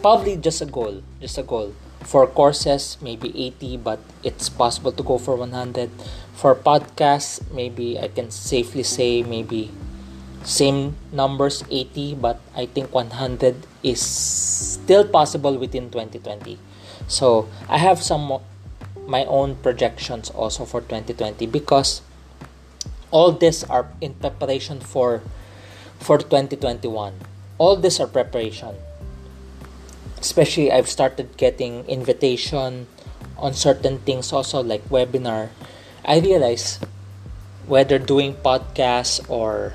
probably 0.00 0.36
just 0.36 0.62
a 0.62 0.66
goal 0.66 1.02
just 1.22 1.38
a 1.38 1.46
goal. 1.46 1.72
For 2.02 2.26
courses 2.26 2.98
maybe 3.00 3.30
80 3.30 3.78
but 3.78 4.00
it's 4.26 4.50
possible 4.50 4.90
to 4.90 5.02
go 5.06 5.18
for 5.18 5.36
100 5.36 5.88
for 6.34 6.50
podcasts 6.58 7.38
maybe 7.54 7.94
i 7.94 8.08
can 8.08 8.28
safely 8.34 8.82
say 8.82 9.22
maybe 9.22 9.70
same 10.42 10.98
numbers 11.12 11.62
80 11.70 12.16
but 12.16 12.40
i 12.58 12.66
think 12.66 12.92
100 12.92 13.54
is 13.86 14.02
still 14.02 15.06
possible 15.06 15.56
within 15.56 15.90
2020 15.94 16.58
so 17.06 17.46
i 17.68 17.78
have 17.78 18.02
some 18.02 18.42
my 19.06 19.24
own 19.26 19.54
projections 19.62 20.30
also 20.30 20.64
for 20.64 20.80
2020 20.80 21.46
because 21.46 22.02
all 23.12 23.30
this 23.30 23.62
are 23.70 23.86
in 24.00 24.14
preparation 24.14 24.80
for 24.80 25.22
for 26.02 26.18
2021 26.18 27.14
all 27.58 27.76
this 27.76 28.00
are 28.00 28.10
preparation 28.10 28.74
especially 30.22 30.70
i've 30.70 30.88
started 30.88 31.34
getting 31.36 31.82
invitation 31.90 32.86
on 33.42 33.52
certain 33.52 33.98
things 33.98 34.32
also 34.32 34.62
like 34.62 34.86
webinar. 34.88 35.50
I 36.06 36.20
realize 36.22 36.78
whether 37.66 37.98
doing 37.98 38.34
podcasts 38.38 39.18
or 39.28 39.74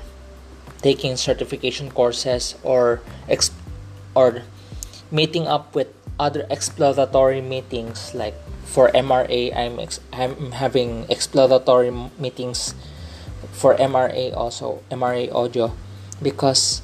taking 0.80 1.16
certification 1.16 1.92
courses 1.92 2.56
or 2.64 3.00
ex- 3.28 3.52
or 4.16 4.42
meeting 5.12 5.46
up 5.46 5.74
with 5.76 5.92
other 6.18 6.46
exploratory 6.50 7.40
meetings 7.40 8.14
like 8.14 8.34
for 8.64 8.90
MRA, 8.92 9.54
I'm 9.56 9.78
ex- 9.78 10.00
I'm 10.12 10.52
having 10.52 11.06
exploratory 11.08 11.92
meetings 12.18 12.74
for 13.52 13.76
MRA 13.76 14.34
also 14.36 14.82
MRA 14.90 15.32
audio. 15.32 15.72
Because 16.20 16.82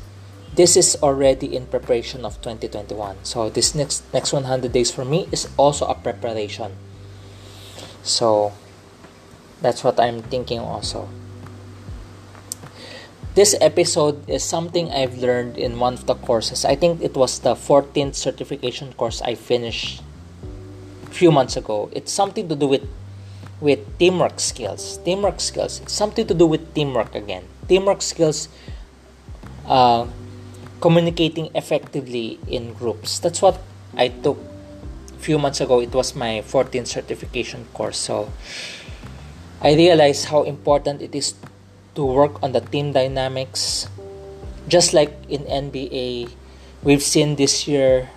this 0.54 0.76
is 0.76 0.96
already 1.02 1.54
in 1.54 1.66
preparation 1.66 2.24
of 2.24 2.40
2021. 2.42 3.24
So 3.24 3.50
this 3.50 3.74
next 3.74 4.04
next 4.14 4.32
100 4.32 4.72
days 4.72 4.90
for 4.90 5.04
me 5.04 5.28
is 5.32 5.48
also 5.56 5.86
a 5.86 5.94
preparation. 5.94 6.72
So 8.02 8.52
that's 9.60 9.82
what 9.82 9.98
I'm 9.98 10.22
thinking 10.22 10.60
also. 10.60 11.08
This 13.34 13.56
episode 13.60 14.28
is 14.30 14.44
something 14.44 14.92
I've 14.92 15.18
learned 15.18 15.58
in 15.58 15.80
one 15.80 15.94
of 15.94 16.06
the 16.06 16.14
courses. 16.14 16.64
I 16.64 16.76
think 16.76 17.02
it 17.02 17.16
was 17.16 17.40
the 17.40 17.56
14th 17.56 18.14
certification 18.14 18.92
course 18.94 19.20
I 19.22 19.34
finished 19.34 20.02
few 21.10 21.32
months 21.32 21.56
ago. 21.56 21.90
It's 21.92 22.12
something 22.12 22.48
to 22.48 22.54
do 22.54 22.66
with 22.66 22.86
with 23.60 23.82
teamwork 23.98 24.38
skills. 24.38 24.98
Teamwork 25.02 25.40
skills. 25.40 25.82
Something 25.86 26.26
to 26.26 26.34
do 26.34 26.46
with 26.46 26.74
teamwork 26.74 27.14
again. 27.14 27.42
Teamwork 27.66 28.02
skills. 28.02 28.48
Uh, 29.66 30.06
communicating 30.84 31.48
effectively 31.56 32.36
in 32.44 32.76
groups. 32.76 33.16
That's 33.16 33.40
what 33.40 33.56
I 33.96 34.12
took 34.12 34.36
a 35.16 35.20
few 35.24 35.40
months 35.40 35.64
ago. 35.64 35.80
It 35.80 35.96
was 35.96 36.12
my 36.12 36.44
14th 36.44 36.92
certification 36.92 37.64
course. 37.72 37.96
So 37.96 38.28
I 39.64 39.72
realized 39.72 40.28
how 40.28 40.44
important 40.44 41.00
it 41.00 41.16
is 41.16 41.32
to 41.96 42.04
work 42.04 42.36
on 42.44 42.52
the 42.52 42.60
team 42.60 42.92
dynamics. 42.92 43.88
Just 44.68 44.92
like 44.92 45.16
in 45.32 45.48
NBA, 45.48 46.28
we've 46.84 47.02
seen 47.02 47.40
this 47.40 47.64
year 47.64 48.12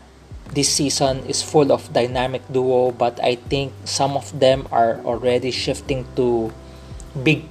this 0.51 0.67
season 0.67 1.23
is 1.23 1.39
full 1.39 1.71
of 1.71 1.87
dynamic 1.93 2.43
duo, 2.51 2.91
but 2.91 3.15
I 3.23 3.35
think 3.47 3.71
some 3.87 4.19
of 4.19 4.27
them 4.43 4.67
are 4.75 4.99
already 5.07 5.51
shifting 5.51 6.03
to 6.19 6.51
big. 7.23 7.47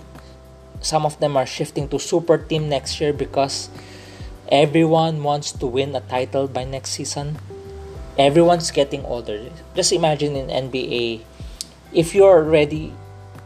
Some 0.85 1.09
of 1.09 1.17
them 1.21 1.41
are 1.41 1.49
shifting 1.49 1.89
to 1.89 1.99
super 1.99 2.37
team 2.37 2.69
next 2.69 3.01
year 3.01 3.13
because 3.13 3.73
everyone 4.49 5.23
wants 5.23 5.53
to 5.53 5.67
win 5.67 5.95
a 5.95 6.01
title 6.01 6.49
by 6.49 6.65
next 6.65 6.91
season. 6.91 7.39
Everyone's 8.19 8.71
getting 8.71 9.05
older. 9.05 9.51
Just 9.75 9.93
imagine 9.93 10.37
in 10.37 10.49
NBA, 10.49 11.21
if 11.93 12.15
you're 12.15 12.45
already 12.45 12.93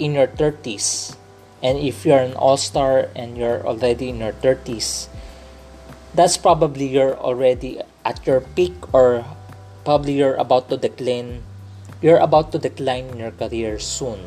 in 0.00 0.14
your 0.14 0.26
30s 0.26 1.16
and 1.62 1.78
if 1.78 2.04
you're 2.04 2.24
an 2.24 2.32
all-star 2.34 3.08
and 3.14 3.36
you're 3.36 3.60
already 3.66 4.08
in 4.08 4.18
your 4.18 4.32
30s 4.32 5.08
that's 6.14 6.36
probably 6.36 6.88
you're 6.88 7.14
already 7.20 7.78
at 8.04 8.26
your 8.26 8.40
peak 8.40 8.74
or 8.94 9.24
probably 9.84 10.16
you're 10.16 10.40
about 10.40 10.68
to 10.68 10.76
decline 10.76 11.42
you're 12.00 12.18
about 12.18 12.50
to 12.50 12.58
decline 12.58 13.04
in 13.12 13.18
your 13.18 13.30
career 13.30 13.78
soon 13.78 14.18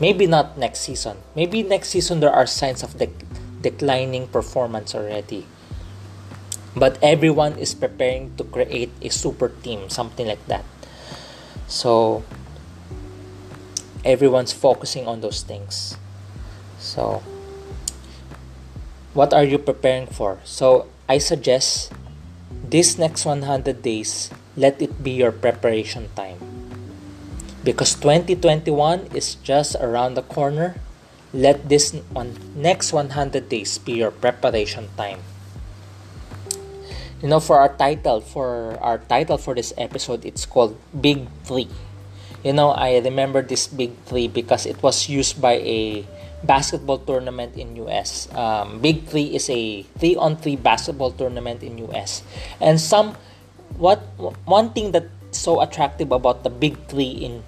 maybe 0.00 0.26
not 0.26 0.58
next 0.58 0.80
season 0.80 1.16
maybe 1.36 1.62
next 1.62 1.88
season 1.88 2.18
there 2.20 2.34
are 2.34 2.46
signs 2.46 2.82
of 2.82 2.98
dec- 2.98 3.24
declining 3.62 4.26
performance 4.26 4.94
already 4.94 5.46
but 6.76 6.98
everyone 7.02 7.58
is 7.58 7.74
preparing 7.74 8.34
to 8.36 8.44
create 8.44 8.90
a 9.02 9.08
super 9.08 9.48
team 9.62 9.88
something 9.88 10.26
like 10.26 10.44
that 10.46 10.64
so 11.66 12.24
everyone's 14.04 14.52
focusing 14.52 15.06
on 15.06 15.20
those 15.20 15.42
things 15.42 15.96
so 16.78 17.22
what 19.14 19.32
are 19.32 19.44
you 19.44 19.58
preparing 19.58 20.06
for 20.06 20.38
so 20.44 20.86
i 21.08 21.18
suggest 21.18 21.92
this 22.64 22.96
next 22.98 23.24
100 23.24 23.82
days 23.82 24.30
let 24.56 24.80
it 24.82 25.02
be 25.02 25.12
your 25.12 25.32
preparation 25.32 26.08
time. 26.14 26.36
Because 27.64 27.94
2021 27.94 29.08
is 29.14 29.36
just 29.40 29.76
around 29.80 30.14
the 30.14 30.22
corner. 30.24 30.76
let 31.32 31.72
this 31.72 31.96
one 32.12 32.36
next 32.52 32.92
100 32.92 33.48
days 33.48 33.80
be 33.80 33.96
your 33.96 34.12
preparation 34.12 34.92
time 35.00 35.16
you 37.22 37.28
know 37.30 37.38
for 37.38 37.56
our 37.62 37.70
title 37.78 38.20
for 38.20 38.76
our 38.82 38.98
title 38.98 39.38
for 39.38 39.54
this 39.54 39.72
episode 39.78 40.26
it's 40.26 40.44
called 40.44 40.76
big 41.00 41.30
three. 41.46 41.70
You 42.42 42.52
know 42.52 42.74
i 42.74 42.98
remember 42.98 43.40
this 43.40 43.70
big 43.70 43.94
three 44.10 44.26
because 44.26 44.66
it 44.66 44.82
was 44.82 45.08
used 45.08 45.40
by 45.40 45.62
a 45.62 46.04
basketball 46.42 46.98
tournament 46.98 47.54
in 47.54 47.78
us 47.86 48.26
um, 48.34 48.82
big 48.82 49.06
three 49.06 49.30
is 49.30 49.48
a 49.48 49.86
three 50.02 50.18
on 50.18 50.34
three 50.36 50.58
basketball 50.58 51.12
tournament 51.14 51.62
in 51.62 51.78
us 51.94 52.26
and 52.60 52.82
some 52.82 53.14
what 53.78 54.02
one 54.42 54.74
thing 54.74 54.90
that's 54.90 55.06
so 55.30 55.62
attractive 55.62 56.10
about 56.10 56.42
the 56.42 56.50
big 56.50 56.74
three 56.90 57.14
in 57.14 57.46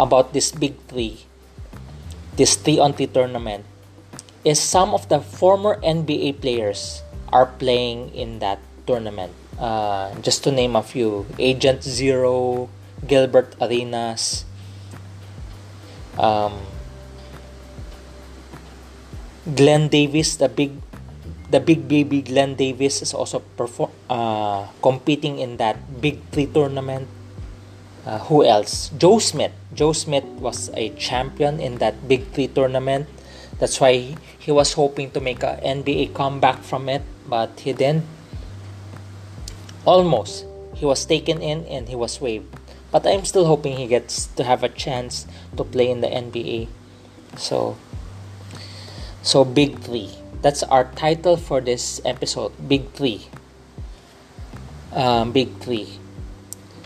about 0.00 0.32
this 0.32 0.50
big 0.50 0.72
three 0.88 1.28
this 2.40 2.56
three 2.56 2.80
on 2.80 2.96
three 2.96 3.06
tournament 3.06 3.68
is 4.48 4.58
some 4.58 4.96
of 4.96 5.06
the 5.12 5.20
former 5.20 5.76
nba 5.84 6.40
players 6.40 7.03
are 7.34 7.46
playing 7.58 8.14
in 8.14 8.38
that 8.38 8.62
tournament 8.86 9.34
uh, 9.58 10.14
just 10.22 10.44
to 10.44 10.50
name 10.50 10.76
a 10.76 10.82
few 10.82 11.26
agent 11.38 11.82
zero 11.82 12.68
Gilbert 13.06 13.54
Arenas, 13.60 14.44
um, 16.18 16.54
Glen 19.44 19.88
Davis, 19.88 20.36
the 20.36 20.48
big 20.48 20.72
the 21.50 21.60
big 21.60 21.86
baby 21.86 22.22
Glen 22.22 22.54
Davis 22.54 23.02
is 23.02 23.12
also 23.12 23.40
perform 23.56 23.92
uh, 24.08 24.66
competing 24.80 25.38
in 25.38 25.58
that 25.58 25.76
big 26.00 26.18
three 26.32 26.46
tournament. 26.46 27.08
Uh, 28.04 28.18
who 28.28 28.44
else? 28.44 28.90
Joe 28.96 29.18
Smith. 29.18 29.52
Joe 29.72 29.92
Smith 29.92 30.24
was 30.40 30.68
a 30.74 30.90
champion 30.96 31.60
in 31.60 31.78
that 31.78 32.08
big 32.08 32.28
three 32.32 32.48
tournament. 32.48 33.08
That's 33.58 33.80
why 33.80 33.92
he, 33.96 34.16
he 34.38 34.52
was 34.52 34.72
hoping 34.74 35.10
to 35.12 35.20
make 35.20 35.42
a 35.42 35.60
NBA 35.64 36.12
comeback 36.12 36.60
from 36.64 36.88
it, 36.88 37.02
but 37.28 37.60
he 37.60 37.72
didn't. 37.72 38.04
Almost. 39.84 40.46
He 40.74 40.86
was 40.86 41.04
taken 41.04 41.40
in 41.40 41.64
and 41.66 41.88
he 41.88 41.96
was 41.96 42.20
waived 42.20 42.54
but 42.94 43.10
I'm 43.10 43.26
still 43.26 43.50
hoping 43.50 43.74
he 43.74 43.90
gets 43.90 44.30
to 44.38 44.46
have 44.46 44.62
a 44.62 44.70
chance 44.70 45.26
to 45.58 45.66
play 45.66 45.90
in 45.90 45.98
the 45.98 46.06
NBA. 46.06 46.70
So, 47.34 47.74
so 49.20 49.42
Big 49.42 49.82
Three. 49.82 50.14
That's 50.46 50.62
our 50.62 50.86
title 50.94 51.36
for 51.36 51.60
this 51.60 51.98
episode. 52.06 52.54
Big 52.70 52.86
Three. 52.94 53.26
Um, 54.94 55.32
Big 55.32 55.58
Three. 55.58 55.98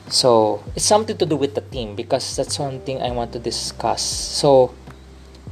So 0.08 0.64
it's 0.74 0.88
something 0.88 1.18
to 1.18 1.26
do 1.26 1.36
with 1.36 1.52
the 1.54 1.60
team 1.60 1.94
because 1.94 2.24
that's 2.40 2.58
one 2.58 2.80
thing 2.88 3.02
I 3.04 3.10
want 3.10 3.36
to 3.36 3.38
discuss. 3.38 4.00
So 4.00 4.72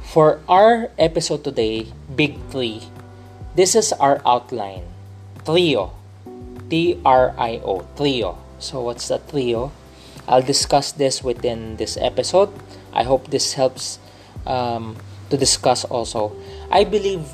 for 0.09 0.41
our 0.49 0.89
episode 0.97 1.43
today, 1.43 1.93
Big 2.09 2.33
Three, 2.49 2.81
this 3.57 3.73
is 3.73 3.91
our 3.97 4.21
outline. 4.21 4.85
Trio. 5.43 5.97
T 6.69 7.01
R 7.03 7.33
I 7.37 7.57
O. 7.65 7.81
Trio. 7.97 8.37
So 8.61 8.85
what's 8.85 9.09
the 9.09 9.17
trio? 9.17 9.73
I'll 10.29 10.45
discuss 10.45 10.93
this 10.93 11.23
within 11.25 11.77
this 11.81 11.97
episode. 11.97 12.53
I 12.93 13.01
hope 13.01 13.33
this 13.33 13.53
helps 13.57 13.97
um, 14.45 14.97
to 15.29 15.37
discuss 15.37 15.83
also. 15.85 16.37
I 16.69 16.83
believe 16.83 17.25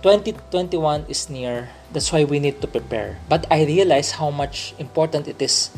2021 0.00 1.04
is 1.08 1.28
near. 1.28 1.68
That's 1.92 2.12
why 2.12 2.24
we 2.24 2.40
need 2.40 2.62
to 2.62 2.66
prepare. 2.66 3.18
But 3.28 3.44
I 3.50 3.64
realize 3.64 4.12
how 4.12 4.30
much 4.30 4.72
important 4.78 5.28
it 5.28 5.42
is 5.42 5.68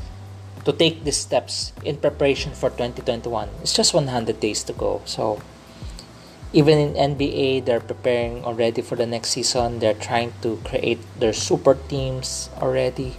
to 0.65 0.73
take 0.73 1.03
these 1.03 1.17
steps 1.17 1.73
in 1.83 1.97
preparation 1.97 2.53
for 2.53 2.71
2021. 2.71 3.49
It's 3.63 3.73
just 3.73 3.95
100 3.95 4.39
days 4.39 4.63
to 4.65 4.73
go. 4.73 5.03
So 5.05 5.41
even 6.53 6.79
in 6.79 7.17
NBA, 7.17 7.65
they're 7.65 7.81
preparing 7.81 8.45
already 8.45 8.83
for 8.83 8.97
the 8.97 9.07
next 9.07 9.31
season. 9.31 9.79
They're 9.79 9.95
trying 9.95 10.33
to 10.43 10.61
create 10.65 10.99
their 11.19 11.33
super 11.33 11.75
teams 11.75 12.51
already. 12.61 13.17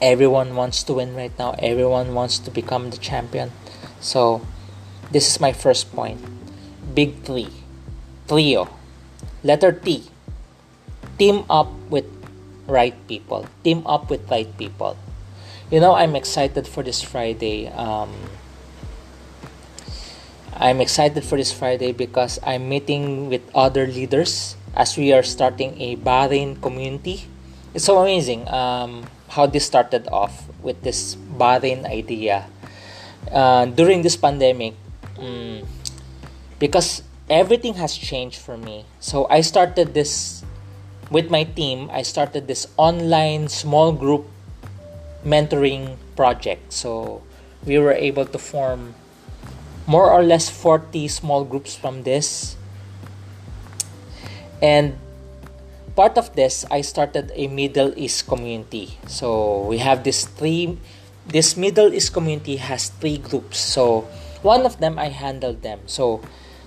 Everyone 0.00 0.54
wants 0.54 0.82
to 0.84 0.94
win 0.94 1.14
right 1.14 1.36
now. 1.38 1.54
Everyone 1.58 2.14
wants 2.14 2.38
to 2.40 2.50
become 2.50 2.90
the 2.90 2.98
champion. 2.98 3.52
So 4.00 4.46
this 5.10 5.28
is 5.28 5.40
my 5.40 5.52
first 5.52 5.92
point. 5.94 6.20
Big 6.94 7.22
three. 7.22 7.50
Trio. 8.28 8.68
Letter 9.42 9.72
t. 9.72 10.04
Team 11.18 11.44
up 11.48 11.70
with 11.90 12.06
right 12.66 12.94
people. 13.08 13.46
Team 13.62 13.86
up 13.86 14.10
with 14.10 14.30
right 14.30 14.50
people. 14.58 14.96
You 15.70 15.80
know 15.80 15.94
i'm 15.94 16.14
excited 16.14 16.68
for 16.68 16.82
this 16.82 17.00
friday 17.00 17.68
um, 17.68 18.12
i'm 20.56 20.80
excited 20.80 21.24
for 21.24 21.36
this 21.36 21.52
friday 21.52 21.92
because 21.92 22.38
i'm 22.44 22.68
meeting 22.68 23.28
with 23.28 23.42
other 23.54 23.86
leaders 23.86 24.56
as 24.74 24.96
we 24.96 25.12
are 25.12 25.22
starting 25.22 25.80
a 25.80 25.96
bahrain 25.96 26.60
community 26.62 27.26
it's 27.74 27.84
so 27.84 27.98
amazing 27.98 28.46
um, 28.48 29.04
how 29.34 29.46
this 29.46 29.66
started 29.66 30.06
off 30.14 30.46
with 30.62 30.82
this 30.82 31.16
Bahrain 31.36 31.84
idea. 31.84 32.46
Uh, 33.30 33.66
during 33.66 34.02
this 34.02 34.16
pandemic, 34.16 34.74
um, 35.18 35.66
because 36.58 37.02
everything 37.28 37.74
has 37.74 37.96
changed 37.96 38.38
for 38.38 38.56
me. 38.56 38.86
So 39.00 39.26
I 39.28 39.40
started 39.40 39.92
this 39.92 40.44
with 41.10 41.30
my 41.30 41.42
team. 41.42 41.90
I 41.90 42.02
started 42.02 42.46
this 42.46 42.68
online 42.76 43.48
small 43.48 43.90
group 43.90 44.26
mentoring 45.26 45.96
project. 46.14 46.72
So 46.72 47.22
we 47.66 47.78
were 47.78 47.92
able 47.92 48.26
to 48.26 48.38
form 48.38 48.94
more 49.86 50.10
or 50.10 50.22
less 50.22 50.48
40 50.48 51.08
small 51.08 51.44
groups 51.44 51.76
from 51.76 52.02
this. 52.02 52.56
And 54.62 54.96
part 55.96 56.16
of 56.16 56.34
this, 56.34 56.64
I 56.70 56.80
started 56.80 57.32
a 57.34 57.48
Middle 57.48 57.92
East 57.96 58.26
community. 58.26 58.98
So 59.06 59.64
we 59.66 59.78
have 59.78 60.04
this 60.04 60.24
three. 60.24 60.78
This 61.26 61.56
Middle 61.56 61.92
East 61.92 62.12
community 62.12 62.56
has 62.56 62.88
three 62.88 63.18
groups. 63.18 63.58
So 63.58 64.08
one 64.42 64.66
of 64.66 64.80
them 64.80 64.98
I 64.98 65.08
handled 65.08 65.62
them. 65.62 65.80
So 65.86 66.20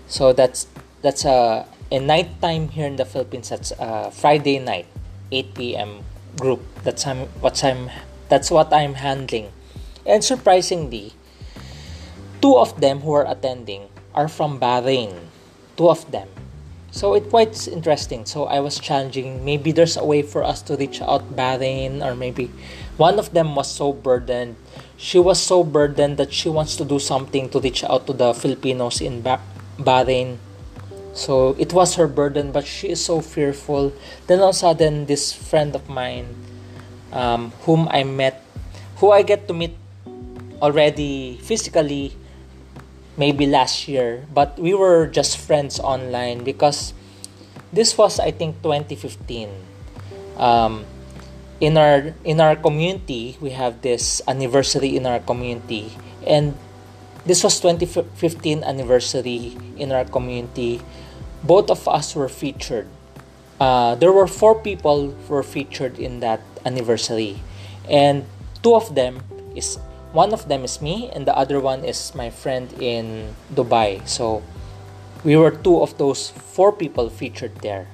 so 0.08 0.34
that's 0.34 0.67
that's 1.01 1.25
a 1.25 1.65
a 1.91 1.99
night 1.99 2.41
time 2.41 2.69
here 2.69 2.88
in 2.88 2.97
the 2.97 3.06
Philippines. 3.06 3.49
That's 3.49 3.71
a 3.80 4.12
Friday 4.12 4.60
night, 4.60 4.88
8 5.32 5.53
p.m. 5.53 6.03
group. 6.36 6.62
That's 6.84 7.06
I'm 7.08 7.27
what 7.39 7.63
I'm 7.63 7.89
that's 8.30 8.51
what 8.51 8.73
I'm 8.73 8.95
handling. 8.95 9.51
And 10.06 10.23
surprisingly, 10.23 11.13
two 12.47 12.55
of 12.55 12.79
them 12.79 13.03
who 13.03 13.12
are 13.12 13.27
attending 13.27 13.91
are 14.15 14.31
from 14.31 14.55
Bahrain. 14.55 15.12
Two 15.75 15.91
of 15.91 16.07
them 16.15 16.31
so 16.97 17.13
it 17.13 17.29
quite 17.29 17.53
interesting. 17.67 18.25
So 18.25 18.45
I 18.45 18.60
was 18.60 18.79
challenging 18.79 19.43
maybe 19.43 19.71
there's 19.71 19.97
a 19.97 20.05
way 20.05 20.23
for 20.23 20.43
us 20.43 20.62
to 20.63 20.75
reach 20.75 21.01
out 21.01 21.36
Bahrain 21.36 22.01
or 22.01 22.15
maybe 22.15 22.49
one 22.97 23.19
of 23.19 23.33
them 23.33 23.53
was 23.55 23.69
so 23.69 23.93
burdened. 23.93 24.55
She 24.97 25.19
was 25.19 25.38
so 25.38 25.63
burdened 25.63 26.17
that 26.17 26.33
she 26.33 26.49
wants 26.49 26.75
to 26.77 26.86
do 26.86 26.97
something 26.97 27.49
to 27.49 27.60
reach 27.60 27.83
out 27.83 28.07
to 28.07 28.13
the 28.13 28.33
Filipinos 28.33 29.01
in 29.01 29.21
ba- 29.21 29.43
Bahrain. 29.77 30.38
So 31.13 31.53
it 31.60 31.73
was 31.73 31.95
her 31.95 32.07
burden, 32.07 32.51
but 32.51 32.65
she 32.65 32.89
is 32.89 33.03
so 33.03 33.21
fearful. 33.21 33.93
Then 34.25 34.39
all 34.39 34.49
of 34.49 34.55
a 34.55 34.57
sudden, 34.57 35.05
this 35.05 35.33
friend 35.33 35.75
of 35.75 35.89
mine, 35.89 36.33
um, 37.12 37.51
whom 37.69 37.88
I 37.89 38.03
met, 38.03 38.41
who 38.97 39.12
I 39.12 39.21
get 39.21 39.47
to 39.49 39.53
meet 39.53 39.77
already 40.62 41.38
physically 41.41 42.17
maybe 43.17 43.45
last 43.45 43.88
year, 43.88 44.25
but 44.34 44.58
we 44.58 44.73
were 44.73 45.08
just 45.08 45.38
friends 45.38 45.80
online 45.80 46.43
because 46.45 46.93
this 47.73 47.97
was 47.97 48.19
I 48.19 48.32
think 48.32 48.62
2015. 48.62 49.49
Um, 50.38 50.86
in 51.60 51.77
our 51.77 52.13
in 52.23 52.39
our 52.39 52.56
community, 52.56 53.38
we 53.41 53.49
have 53.58 53.82
this 53.82 54.21
anniversary 54.30 54.95
in 54.95 55.06
our 55.10 55.19
community, 55.19 55.91
and 56.25 56.53
this 57.25 57.43
was 57.43 57.60
2015 57.60 58.63
anniversary 58.63 59.58
in 59.75 59.91
our 59.91 60.06
community. 60.06 60.82
Both 61.43 61.69
of 61.69 61.88
us 61.88 62.15
were 62.15 62.30
featured. 62.30 62.88
Uh, 63.60 63.95
there 63.95 64.13
were 64.13 64.27
four 64.27 64.53
people 64.53 65.17
were 65.27 65.41
featured 65.41 65.97
in 65.97 66.21
that 66.21 66.41
anniversary, 66.63 67.41
and 67.89 68.30
two 68.62 68.75
of 68.77 68.93
them 68.93 69.25
is 69.58 69.82
one 70.17 70.34
of 70.34 70.49
them 70.49 70.65
is 70.65 70.82
me 70.82 71.13
and 71.13 71.30
the 71.30 71.36
other 71.38 71.62
one 71.62 71.86
is 71.86 72.17
my 72.17 72.34
friend 72.34 72.73
in 72.82 73.38
Dubai. 73.53 74.01
So 74.10 74.41
we 75.23 75.38
were 75.38 75.53
two 75.53 75.77
of 75.86 75.93
those 76.01 76.34
four 76.34 76.73
people 76.73 77.13
featured 77.13 77.62
there. 77.62 77.86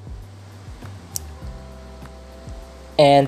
And 2.97 3.27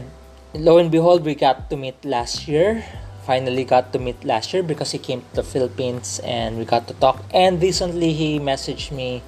lo 0.55 0.79
and 0.79 0.87
behold, 0.87 1.27
we 1.27 1.35
got 1.35 1.69
to 1.71 1.75
meet 1.75 1.99
last 2.07 2.47
year. 2.47 2.87
Finally 3.27 3.65
got 3.67 3.91
to 3.91 3.99
meet 3.99 4.23
last 4.23 4.53
year 4.53 4.63
because 4.63 4.95
he 4.95 4.99
came 4.99 5.27
to 5.27 5.43
the 5.43 5.43
Philippines 5.43 6.23
and 6.23 6.55
we 6.55 6.63
got 6.63 6.87
to 6.87 6.95
talk. 6.95 7.19
And 7.35 7.59
recently 7.59 8.13
he 8.13 8.39
messaged 8.39 8.95
me, 8.95 9.23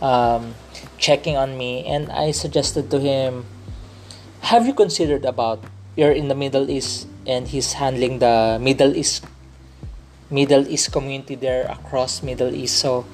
um, 0.00 0.54
checking 0.96 1.36
on 1.36 1.58
me, 1.58 1.84
and 1.84 2.08
I 2.08 2.30
suggested 2.30 2.94
to 2.94 3.02
him, 3.02 3.44
"Have 4.54 4.70
you 4.70 4.72
considered 4.72 5.26
about 5.26 5.66
you're 5.98 6.14
in 6.14 6.30
the 6.30 6.38
Middle 6.38 6.70
East 6.70 7.10
and 7.26 7.48
he's 7.48 7.74
handling 7.74 8.18
the 8.18 8.58
Middle 8.60 8.96
East 8.96 9.24
Middle 10.30 10.66
East 10.66 10.90
community 10.92 11.34
there 11.34 11.66
across 11.66 12.22
Middle 12.22 12.54
East. 12.54 12.78
So 12.78 13.04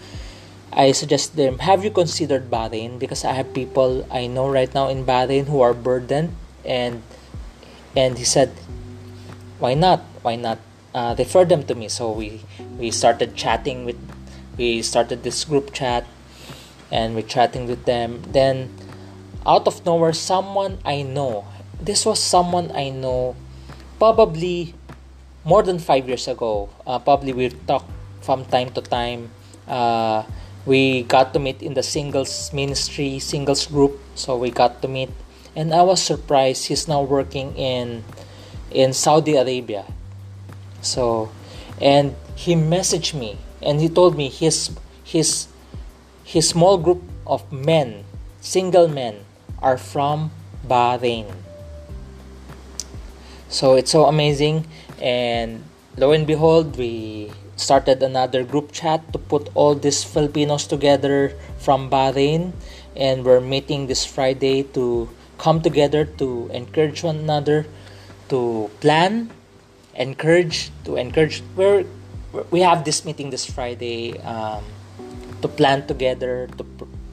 I 0.73 0.93
suggest 0.93 1.35
them, 1.35 1.59
have 1.59 1.85
you 1.85 1.91
considered 1.91 2.51
Bahrain? 2.51 2.99
Because 2.99 3.25
I 3.25 3.33
have 3.33 3.53
people 3.53 4.07
I 4.11 4.27
know 4.27 4.49
right 4.49 4.73
now 4.73 4.89
in 4.89 5.05
Bahrain 5.05 5.47
who 5.47 5.61
are 5.61 5.75
burdened, 5.75 6.35
and 6.65 7.03
and 7.97 8.17
he 8.17 8.25
said, 8.25 8.55
why 9.59 9.75
not? 9.75 10.01
Why 10.23 10.37
not 10.37 10.59
uh, 10.95 11.15
refer 11.19 11.45
them 11.45 11.65
to 11.65 11.75
me? 11.75 11.89
So 11.89 12.13
we 12.13 12.43
we 12.79 12.91
started 12.91 13.35
chatting 13.35 13.85
with, 13.85 13.99
we 14.57 14.81
started 14.81 15.23
this 15.23 15.45
group 15.45 15.75
chat, 15.75 16.07
and 16.91 17.15
we're 17.15 17.27
chatting 17.27 17.67
with 17.67 17.85
them. 17.85 18.23
Then, 18.31 18.71
out 19.45 19.67
of 19.67 19.85
nowhere, 19.85 20.15
someone 20.15 20.79
I 20.85 21.03
know. 21.03 21.45
This 21.81 22.07
was 22.07 22.23
someone 22.23 22.71
I 22.77 22.91
know, 22.91 23.35
probably 24.01 24.75
more 25.45 25.63
than 25.63 25.79
five 25.79 26.09
years 26.09 26.27
ago. 26.27 26.69
Uh, 26.87 26.99
probably 26.99 27.33
we 27.33 27.51
talked 27.71 27.87
from 28.23 28.45
time 28.47 28.71
to 28.73 28.81
time. 28.81 29.31
Uh, 29.69 30.25
we 30.67 31.05
got 31.05 31.33
to 31.33 31.39
meet 31.39 31.63
in 31.63 31.73
the 31.73 31.83
singles 31.83 32.53
ministry 32.53 33.19
singles 33.19 33.67
group 33.67 33.99
so 34.15 34.37
we 34.37 34.51
got 34.51 34.83
to 34.83 34.89
meet 34.89 35.09
and 35.57 35.73
i 35.73 35.81
was 35.81 36.03
surprised 36.03 36.67
he's 36.67 36.87
now 36.87 37.01
working 37.01 37.57
in 37.57 38.05
in 38.71 38.93
saudi 38.93 39.37
arabia 39.37 39.87
so 40.83 41.33
and 41.81 42.15
he 42.37 42.55
messaged 42.55 43.15
me 43.15 43.39
and 43.63 43.81
he 43.81 43.89
told 43.89 44.17
me 44.17 44.29
his 44.29 44.71
his 45.03 45.49
his 46.25 46.49
small 46.49 46.77
group 46.77 47.01
of 47.27 47.41
men 47.51 48.05
single 48.41 48.87
men 48.87 49.25
are 49.63 49.79
from 49.79 50.31
bahrain 50.69 51.25
so 53.51 53.75
it's 53.75 53.91
so 53.91 54.07
amazing. 54.07 54.67
And 55.03 55.65
lo 55.99 56.13
and 56.13 56.27
behold 56.27 56.79
we 56.79 57.31
started 57.57 58.03
another 58.03 58.43
group 58.45 58.73
chat 58.73 59.13
to 59.13 59.19
put 59.19 59.51
all 59.55 59.75
these 59.75 60.03
Filipinos 60.03 60.67
together 60.67 61.35
from 61.59 61.91
Bahrain. 61.91 62.53
And 62.97 63.25
we're 63.25 63.41
meeting 63.41 63.87
this 63.87 64.07
Friday 64.07 64.63
to 64.73 65.11
come 65.37 65.61
together 65.61 66.05
to 66.05 66.49
encourage 66.55 67.03
one 67.03 67.19
another 67.19 67.67
to 68.31 68.71
plan 68.81 69.31
encourage 69.95 70.71
to 70.85 70.97
encourage. 70.97 71.43
We're, 71.55 71.85
we 72.51 72.61
have 72.61 72.85
this 72.85 73.05
meeting 73.05 73.31
this 73.31 73.45
Friday 73.45 74.19
um, 74.21 74.65
to 75.43 75.49
plan 75.49 75.87
together 75.87 76.49
to 76.59 76.65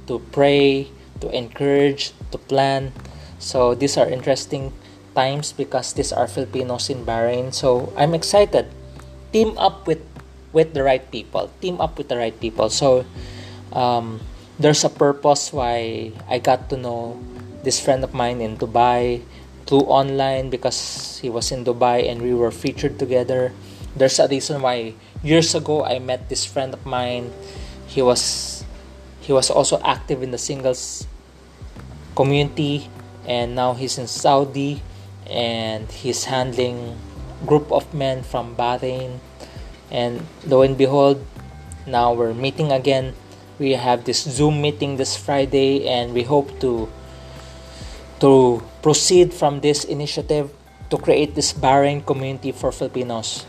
to 0.08 0.20
pray 0.32 0.88
to 1.20 1.28
encourage 1.36 2.14
to 2.32 2.38
plan. 2.38 2.94
So 3.40 3.76
these 3.76 3.98
are 3.98 4.08
interesting 4.08 4.74
times 5.18 5.50
because 5.50 5.98
these 5.98 6.14
are 6.14 6.30
Filipinos 6.30 6.94
in 6.94 7.02
Bahrain. 7.02 7.50
So 7.50 7.92
I'm 7.98 8.14
excited. 8.14 8.70
Team 9.34 9.58
up 9.58 9.90
with 9.90 10.06
with 10.54 10.78
the 10.78 10.86
right 10.86 11.02
people. 11.10 11.50
Team 11.58 11.82
up 11.82 11.98
with 11.98 12.14
the 12.14 12.22
right 12.22 12.38
people. 12.38 12.70
So 12.70 13.02
um, 13.74 14.22
there's 14.62 14.86
a 14.86 14.94
purpose 14.94 15.54
why 15.54 16.14
i 16.30 16.38
got 16.38 16.70
to 16.70 16.78
know 16.78 17.18
this 17.62 17.82
friend 17.82 18.02
of 18.06 18.14
mine 18.14 18.42
in 18.42 18.58
dubai 18.58 19.22
through 19.70 19.86
online 19.86 20.50
because 20.50 21.20
he 21.22 21.30
was 21.30 21.52
in 21.52 21.66
dubai 21.66 22.10
and 22.10 22.22
we 22.22 22.34
were 22.34 22.54
featured 22.54 23.02
together. 23.02 23.52
There's 23.98 24.22
a 24.22 24.30
reason 24.30 24.62
why 24.62 24.94
years 25.26 25.58
ago 25.58 25.82
i 25.82 25.98
met 25.98 26.30
this 26.30 26.46
friend 26.46 26.78
of 26.78 26.86
mine. 26.86 27.34
He 27.90 28.06
was 28.06 28.64
he 29.26 29.34
was 29.34 29.50
also 29.50 29.82
active 29.82 30.22
in 30.22 30.30
the 30.30 30.38
singles 30.38 31.10
community 32.16 32.90
and 33.28 33.54
now 33.54 33.78
he's 33.78 34.00
in 34.00 34.08
saudi 34.08 34.82
and 35.30 35.92
he's 35.92 36.26
handling 36.26 36.98
group 37.46 37.72
of 37.72 37.94
men 37.94 38.24
from 38.24 38.56
bahrain 38.56 39.20
and 39.92 40.26
lo 40.46 40.62
and 40.62 40.78
behold 40.78 41.24
now 41.86 42.14
we're 42.14 42.34
meeting 42.34 42.72
again 42.72 43.14
we 43.60 43.74
have 43.74 44.06
this 44.06 44.24
zoom 44.24 44.62
meeting 44.62 44.98
this 44.98 45.16
friday 45.16 45.88
and 45.88 46.14
we 46.14 46.24
hope 46.24 46.60
to 46.60 46.90
to 48.20 48.64
proceed 48.82 49.34
from 49.34 49.62
this 49.62 49.84
initiative 49.84 50.50
to 50.90 50.98
create 50.98 51.36
this 51.36 51.54
Bahrain 51.54 52.06
community 52.06 52.52
for 52.52 52.72
Filipinos. 52.72 53.46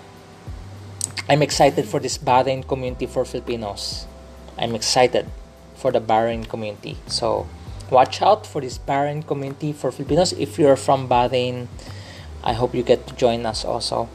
I'm 1.28 1.42
excited 1.42 1.86
for 1.86 2.00
this 2.00 2.18
Bahrain 2.18 2.66
community 2.66 3.06
for 3.06 3.24
Filipinos. 3.24 4.06
I'm 4.58 4.74
excited 4.74 5.26
for 5.76 5.92
the 5.92 6.00
Bahrain 6.00 6.48
community. 6.48 6.96
So 7.06 7.46
watch 7.90 8.22
out 8.22 8.46
for 8.46 8.60
this 8.60 8.78
Bahrain 8.78 9.26
community 9.26 9.72
for 9.72 9.90
Filipinos. 9.90 10.32
If 10.32 10.58
you're 10.58 10.76
from 10.76 11.08
Bahrain, 11.08 11.68
I 12.42 12.52
hope 12.52 12.74
you 12.74 12.82
get 12.82 13.06
to 13.06 13.14
join 13.14 13.46
us 13.46 13.64
also. 13.64 14.08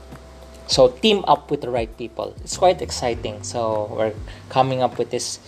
So 0.68 0.90
team 0.90 1.24
up 1.28 1.52
with 1.52 1.62
the 1.62 1.70
right 1.70 1.92
people. 1.98 2.34
It's 2.42 2.58
quite 2.58 2.82
exciting. 2.82 3.44
So 3.44 3.92
we're 3.92 4.14
coming 4.50 4.82
up 4.82 4.98
with 4.98 5.12
this 5.12 5.40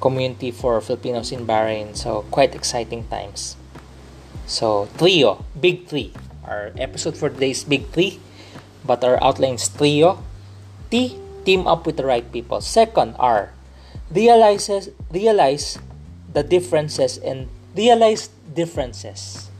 community 0.00 0.50
for 0.50 0.80
Filipinos 0.80 1.32
in 1.32 1.46
Bahrain. 1.46 1.96
So 1.96 2.26
quite 2.30 2.54
exciting 2.54 3.06
times. 3.08 3.56
So 4.46 4.88
trio, 4.98 5.44
big 5.58 5.86
three. 5.86 6.12
Our 6.44 6.70
episode 6.78 7.16
for 7.16 7.28
today 7.28 7.50
is 7.50 7.64
big 7.64 7.90
three, 7.90 8.20
but 8.84 9.02
our 9.02 9.22
outline 9.22 9.54
is 9.58 9.68
trio. 9.68 10.22
T, 10.90 11.18
team 11.44 11.66
up 11.66 11.86
with 11.86 11.96
the 11.96 12.06
right 12.06 12.26
people. 12.30 12.60
Second 12.60 13.16
R, 13.18 13.50
realizes 14.10 14.90
realize 15.10 15.78
the 16.32 16.42
differences 16.42 17.18
and 17.18 17.48
realize 17.76 18.28
differences. 18.54 19.50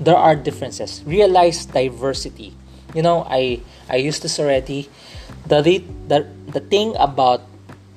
There 0.00 0.16
are 0.16 0.34
differences. 0.34 1.02
Realize 1.06 1.66
diversity. 1.66 2.56
You 2.94 3.02
know 3.02 3.22
i 3.30 3.60
i 3.88 3.96
used 3.96 4.22
this 4.22 4.40
already 4.40 4.90
the 5.46 5.62
the 5.62 6.26
the 6.50 6.58
thing 6.58 6.96
about 6.98 7.42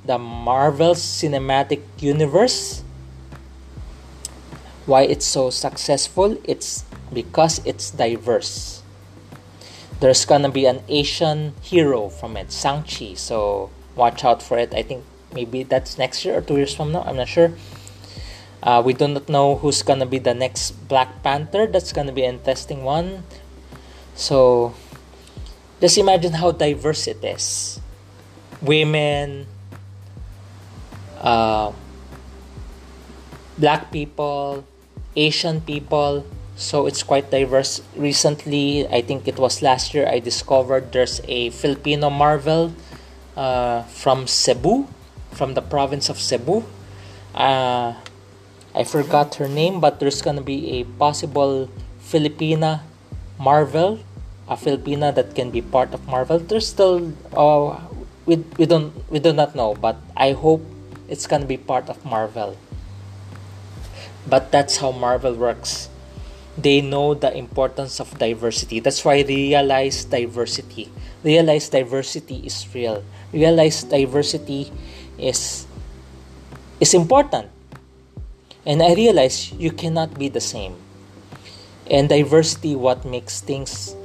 the 0.05 0.19
marvel 0.19 0.93
cinematic 0.93 1.81
universe 1.97 2.83
why 4.85 5.01
it's 5.01 5.25
so 5.25 5.49
successful 5.49 6.37
it's 6.43 6.85
because 7.13 7.61
it's 7.65 7.89
diverse. 7.89 8.83
There's 9.99 10.25
gonna 10.25 10.49
be 10.49 10.65
an 10.65 10.83
asian 10.89 11.55
hero 11.61 12.09
from 12.09 12.37
it 12.37 12.51
Shang-Chi. 12.51 13.13
So 13.15 13.71
watch 13.95 14.23
out 14.23 14.43
for 14.43 14.59
it. 14.59 14.73
I 14.73 14.83
think 14.83 15.05
maybe 15.33 15.63
that's 15.63 15.97
next 15.97 16.25
year 16.25 16.37
or 16.37 16.41
two 16.41 16.57
years 16.57 16.75
from 16.75 16.91
now. 16.91 17.01
I'm 17.01 17.15
not 17.15 17.29
sure 17.29 17.53
uh, 18.63 18.81
we 18.83 18.93
do 18.93 19.07
not 19.07 19.29
know 19.29 19.55
who's 19.55 19.83
gonna 19.83 20.07
be 20.07 20.17
the 20.17 20.33
next 20.33 20.71
black 20.87 21.21
panther 21.21 21.67
that's 21.67 21.93
gonna 21.93 22.11
be 22.11 22.23
an 22.23 22.35
interesting 22.35 22.83
one 22.83 23.23
so 24.15 24.73
just 25.83 25.97
imagine 25.97 26.31
how 26.31 26.55
diverse 26.55 27.07
it 27.11 27.19
is. 27.19 27.77
Women, 28.61 29.47
uh, 31.19 31.73
black 33.57 33.91
people, 33.91 34.63
Asian 35.13 35.59
people. 35.59 36.25
So 36.55 36.87
it's 36.87 37.03
quite 37.03 37.31
diverse. 37.31 37.81
Recently, 37.97 38.87
I 38.87 39.01
think 39.01 39.27
it 39.27 39.35
was 39.35 39.61
last 39.61 39.93
year, 39.93 40.07
I 40.07 40.19
discovered 40.19 40.93
there's 40.93 41.19
a 41.27 41.49
Filipino 41.49 42.09
Marvel 42.09 42.71
uh, 43.35 43.83
from 43.83 44.25
Cebu, 44.25 44.87
from 45.31 45.53
the 45.53 45.61
province 45.61 46.07
of 46.07 46.17
Cebu. 46.17 46.63
Uh, 47.35 47.95
I 48.75 48.83
forgot 48.83 49.35
her 49.35 49.47
name, 49.47 49.79
but 49.79 49.99
there's 49.99 50.21
gonna 50.21 50.41
be 50.41 50.81
a 50.81 50.83
possible 50.97 51.69
Filipina 52.01 52.81
Marvel 53.39 53.99
a 54.47 54.55
Filipina 54.55 55.13
that 55.15 55.35
can 55.35 55.51
be 55.51 55.61
part 55.61 55.93
of 55.93 56.05
Marvel. 56.07 56.39
There's 56.39 56.67
still 56.67 57.13
uh, 57.35 57.79
we 58.25 58.43
we 58.57 58.65
don't 58.65 58.91
we 59.09 59.19
do 59.19 59.31
not 59.31 59.55
know, 59.55 59.75
but 59.75 59.97
I 60.15 60.33
hope 60.33 60.61
it's 61.07 61.27
gonna 61.27 61.47
be 61.47 61.57
part 61.57 61.89
of 61.89 62.03
Marvel. 62.03 62.57
But 64.27 64.51
that's 64.51 64.77
how 64.77 64.91
Marvel 64.91 65.35
works. 65.35 65.89
They 66.57 66.81
know 66.81 67.13
the 67.13 67.33
importance 67.35 67.99
of 67.99 68.13
diversity. 68.19 68.79
That's 68.79 69.03
why 69.03 69.23
they 69.23 69.51
realize 69.55 70.05
diversity. 70.05 70.91
Realize 71.23 71.67
diversity 71.69 72.45
is 72.45 72.67
real. 72.73 73.03
Realize 73.31 73.83
diversity 73.83 74.71
is 75.17 75.65
is 76.79 76.93
important. 76.93 77.52
And 78.65 78.81
I 78.81 78.93
realize 78.93 79.51
you 79.51 79.71
cannot 79.71 80.17
be 80.17 80.29
the 80.29 80.41
same. 80.41 80.75
And 81.89 82.07
diversity 82.07 82.75
what 82.75 83.03
makes 83.03 83.41
things 83.41 83.95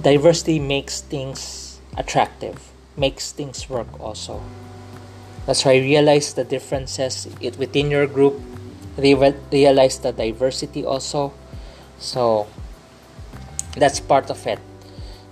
diversity 0.00 0.58
makes 0.58 1.00
things 1.00 1.80
attractive, 1.96 2.72
makes 2.96 3.32
things 3.32 3.68
work 3.68 3.88
also. 4.00 4.42
That's 5.46 5.64
why 5.64 5.72
I 5.72 5.78
realize 5.78 6.34
the 6.34 6.44
differences 6.44 7.28
within 7.58 7.90
your 7.90 8.06
group, 8.06 8.40
realize 8.96 9.98
the 9.98 10.12
diversity 10.12 10.84
also. 10.84 11.32
So 11.98 12.46
that's 13.76 14.00
part 14.00 14.30
of 14.30 14.46
it. 14.46 14.58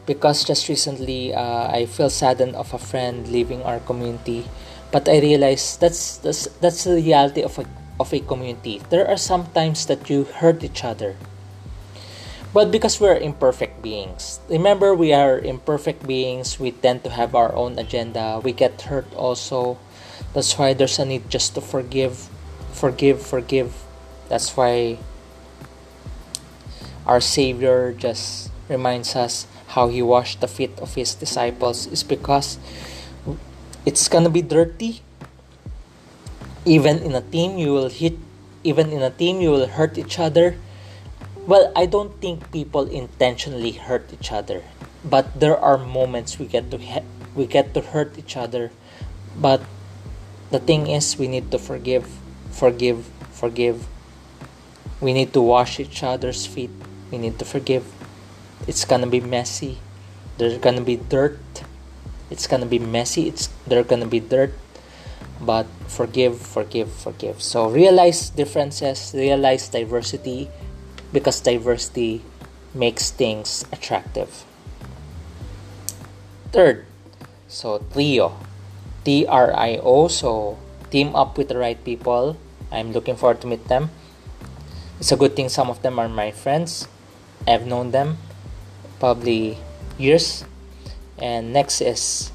Because 0.04 0.44
just 0.44 0.68
recently, 0.68 1.32
uh, 1.32 1.70
I 1.70 1.86
feel 1.86 2.10
saddened 2.10 2.56
of 2.56 2.74
a 2.74 2.78
friend 2.78 3.28
leaving 3.28 3.62
our 3.62 3.78
community, 3.80 4.44
but 4.90 5.08
I 5.08 5.20
realize 5.20 5.76
that's 5.76 6.18
that's 6.18 6.46
that's 6.60 6.84
the 6.84 6.96
reality 6.96 7.42
of 7.42 7.56
a 7.58 7.64
of 7.98 8.12
a 8.12 8.20
community. 8.20 8.80
There 8.90 9.08
are 9.08 9.16
some 9.16 9.46
times 9.52 9.86
that 9.86 10.08
you 10.08 10.24
hurt 10.24 10.64
each 10.64 10.84
other 10.84 11.16
but 12.52 12.70
because 12.70 13.00
we're 13.00 13.16
imperfect 13.16 13.80
beings, 13.80 14.38
remember 14.48 14.94
we 14.94 15.14
are 15.14 15.38
imperfect 15.38 16.06
beings, 16.06 16.60
we 16.60 16.70
tend 16.70 17.02
to 17.04 17.10
have 17.10 17.34
our 17.34 17.54
own 17.54 17.78
agenda, 17.78 18.40
we 18.44 18.52
get 18.52 18.92
hurt 18.92 19.08
also. 19.16 19.78
That's 20.34 20.58
why 20.58 20.74
there's 20.74 20.98
a 20.98 21.06
need 21.06 21.30
just 21.30 21.54
to 21.54 21.62
forgive, 21.62 22.28
forgive, 22.72 23.24
forgive. 23.24 23.72
That's 24.28 24.54
why 24.54 24.98
our 27.06 27.22
Savior 27.22 27.92
just 27.92 28.50
reminds 28.68 29.16
us 29.16 29.46
how 29.68 29.88
he 29.88 30.02
washed 30.02 30.42
the 30.42 30.48
feet 30.48 30.78
of 30.78 30.94
his 30.94 31.14
disciples 31.14 31.86
is 31.86 32.02
because 32.04 32.58
it's 33.86 34.08
gonna 34.08 34.28
be 34.28 34.42
dirty. 34.42 35.00
Even 36.64 36.98
in 36.98 37.14
a 37.14 37.20
team, 37.20 37.58
you 37.58 37.72
will 37.72 37.88
hit. 37.88 38.14
Even 38.62 38.90
in 38.90 39.02
a 39.02 39.10
team, 39.10 39.40
you 39.40 39.50
will 39.50 39.66
hurt 39.66 39.98
each 39.98 40.18
other. 40.18 40.54
Well, 41.46 41.72
I 41.74 41.86
don't 41.86 42.14
think 42.22 42.52
people 42.52 42.86
intentionally 42.86 43.72
hurt 43.72 44.06
each 44.14 44.30
other, 44.30 44.62
but 45.02 45.26
there 45.40 45.58
are 45.58 45.76
moments 45.76 46.38
we 46.38 46.46
get 46.46 46.70
to 46.70 46.78
ha- 46.78 47.06
we 47.34 47.50
get 47.50 47.74
to 47.74 47.82
hurt 47.82 48.14
each 48.14 48.36
other. 48.38 48.70
But 49.34 49.66
the 50.54 50.62
thing 50.62 50.86
is, 50.86 51.18
we 51.18 51.26
need 51.26 51.50
to 51.50 51.58
forgive, 51.58 52.06
forgive, 52.54 53.10
forgive. 53.34 53.90
We 55.02 55.10
need 55.10 55.34
to 55.34 55.42
wash 55.42 55.82
each 55.82 56.06
other's 56.06 56.46
feet. 56.46 56.70
We 57.10 57.18
need 57.18 57.42
to 57.42 57.44
forgive. 57.44 57.90
It's 58.70 58.86
gonna 58.86 59.10
be 59.10 59.18
messy. 59.18 59.82
There's 60.38 60.62
gonna 60.62 60.86
be 60.86 60.94
dirt. 60.94 61.42
It's 62.30 62.46
gonna 62.46 62.70
be 62.70 62.78
messy. 62.78 63.26
It's 63.26 63.50
there's 63.66 63.90
gonna 63.90 64.06
be 64.06 64.22
dirt. 64.22 64.54
But 65.42 65.66
forgive, 65.90 66.38
forgive, 66.38 66.92
forgive. 66.92 67.42
So 67.42 67.68
realize 67.68 68.30
differences, 68.30 69.10
realize 69.12 69.66
diversity, 69.66 70.48
because 71.12 71.40
diversity 71.40 72.22
makes 72.72 73.10
things 73.10 73.66
attractive. 73.72 74.46
Third, 76.52 76.86
so 77.48 77.82
trio, 77.90 78.38
T 79.02 79.26
R 79.26 79.50
I 79.50 79.82
O. 79.82 80.06
So 80.06 80.58
team 80.94 81.16
up 81.16 81.36
with 81.36 81.48
the 81.48 81.58
right 81.58 81.82
people. 81.82 82.38
I'm 82.70 82.92
looking 82.92 83.16
forward 83.16 83.40
to 83.42 83.48
meet 83.48 83.66
them. 83.66 83.90
It's 85.00 85.10
a 85.10 85.16
good 85.16 85.34
thing 85.34 85.48
some 85.48 85.68
of 85.68 85.82
them 85.82 85.98
are 85.98 86.08
my 86.08 86.30
friends. 86.30 86.86
I've 87.48 87.66
known 87.66 87.90
them 87.90 88.18
probably 89.00 89.58
years. 89.98 90.44
And 91.18 91.52
next 91.52 91.80
is 91.80 92.30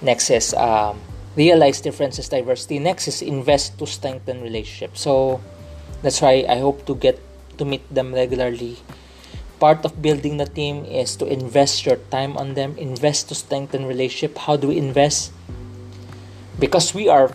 next 0.00 0.30
is 0.30 0.54
um, 0.54 1.00
realize 1.40 1.80
differences, 1.80 2.28
diversity. 2.28 2.78
Next 2.78 3.08
is 3.08 3.24
invest 3.24 3.80
to 3.80 3.86
strengthen 3.88 4.44
relationships. 4.44 5.00
So 5.00 5.40
that's 6.04 6.20
why 6.20 6.44
I 6.44 6.60
hope 6.60 6.84
to 6.84 6.94
get 6.94 7.16
to 7.56 7.64
meet 7.64 7.82
them 7.88 8.12
regularly. 8.12 8.76
Part 9.56 9.84
of 9.84 10.00
building 10.00 10.36
the 10.36 10.48
team 10.48 10.84
is 10.84 11.16
to 11.16 11.24
invest 11.24 11.84
your 11.84 11.96
time 12.12 12.36
on 12.36 12.54
them, 12.54 12.76
invest 12.76 13.28
to 13.28 13.34
strengthen 13.34 13.84
relationship. 13.84 14.36
How 14.44 14.56
do 14.56 14.68
we 14.68 14.76
invest? 14.76 15.32
Because 16.60 16.92
we 16.92 17.08
are 17.08 17.32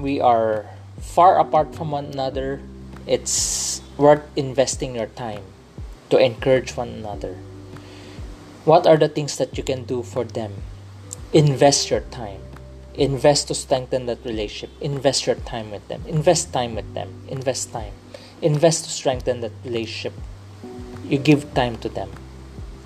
we 0.00 0.20
are 0.20 0.64
far 1.00 1.36
apart 1.36 1.76
from 1.76 1.92
one 1.92 2.12
another, 2.16 2.60
it's 3.06 3.80
worth 3.96 4.24
investing 4.36 4.96
your 4.96 5.12
time 5.12 5.44
to 6.08 6.16
encourage 6.16 6.76
one 6.76 6.88
another. 6.88 7.36
What 8.64 8.88
are 8.88 8.96
the 8.96 9.12
things 9.12 9.36
that 9.36 9.56
you 9.56 9.64
can 9.64 9.84
do 9.84 10.02
for 10.02 10.24
them? 10.24 10.64
Invest 11.32 11.92
your 11.92 12.00
time. 12.08 12.53
Invest 12.96 13.48
to 13.48 13.54
strengthen 13.54 14.06
that 14.06 14.24
relationship. 14.24 14.70
Invest 14.80 15.26
your 15.26 15.36
time 15.36 15.70
with 15.70 15.86
them. 15.88 16.02
Invest 16.06 16.52
time 16.52 16.74
with 16.74 16.94
them. 16.94 17.22
Invest 17.28 17.72
time. 17.72 17.92
Invest 18.40 18.84
to 18.84 18.90
strengthen 18.90 19.40
that 19.40 19.52
relationship. 19.64 20.12
You 21.08 21.18
give 21.18 21.52
time 21.54 21.76
to 21.78 21.88
them. 21.88 22.10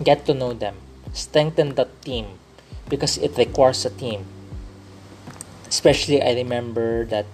Get 0.03 0.27
to 0.27 0.35
know 0.35 0.53
them. 0.53 0.77
Strengthen 1.13 1.75
that 1.75 2.03
team 2.03 2.39
because 2.89 3.19
it 3.19 3.37
requires 3.37 3.85
a 3.85 3.91
team. 3.91 4.25
Especially, 5.69 6.23
I 6.23 6.33
remember 6.35 7.05
that 7.07 7.27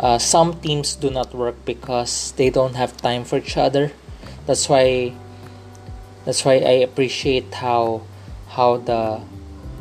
uh, 0.00 0.18
some 0.18 0.60
teams 0.60 0.96
do 0.96 1.10
not 1.10 1.34
work 1.34 1.64
because 1.64 2.32
they 2.36 2.50
don't 2.50 2.74
have 2.74 2.96
time 2.96 3.24
for 3.24 3.38
each 3.38 3.56
other 3.56 3.92
that's 4.46 4.68
why 4.68 5.12
that's 6.24 6.44
why 6.44 6.54
I 6.54 6.84
appreciate 6.84 7.52
how 7.54 8.02
how 8.48 8.76
the 8.76 9.20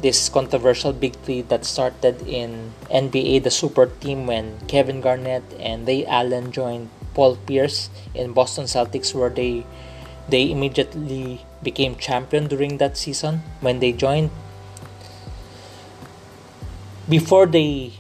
this 0.04 0.28
controversial 0.28 0.92
big 0.92 1.16
three 1.24 1.42
that 1.48 1.64
started 1.64 2.22
in 2.28 2.74
NBA 2.92 3.42
the 3.44 3.50
super 3.50 3.88
team 3.88 4.28
when 4.28 4.60
Kevin 4.68 5.00
Garnett 5.00 5.44
and 5.60 5.88
Ray 5.88 6.06
Allen 6.06 6.52
joined 6.52 6.90
Paul 7.16 7.38
Pierce 7.48 7.90
in 8.14 8.34
Boston 8.34 8.66
Celtics 8.66 9.16
where 9.16 9.32
they 9.32 9.66
they 10.28 10.52
immediately 10.52 11.42
became 11.64 11.96
champion 11.96 12.48
during 12.48 12.78
that 12.78 12.98
season 12.98 13.42
when 13.62 13.80
they 13.80 13.92
joined 13.92 14.30
before 17.08 17.46
they 17.46 17.94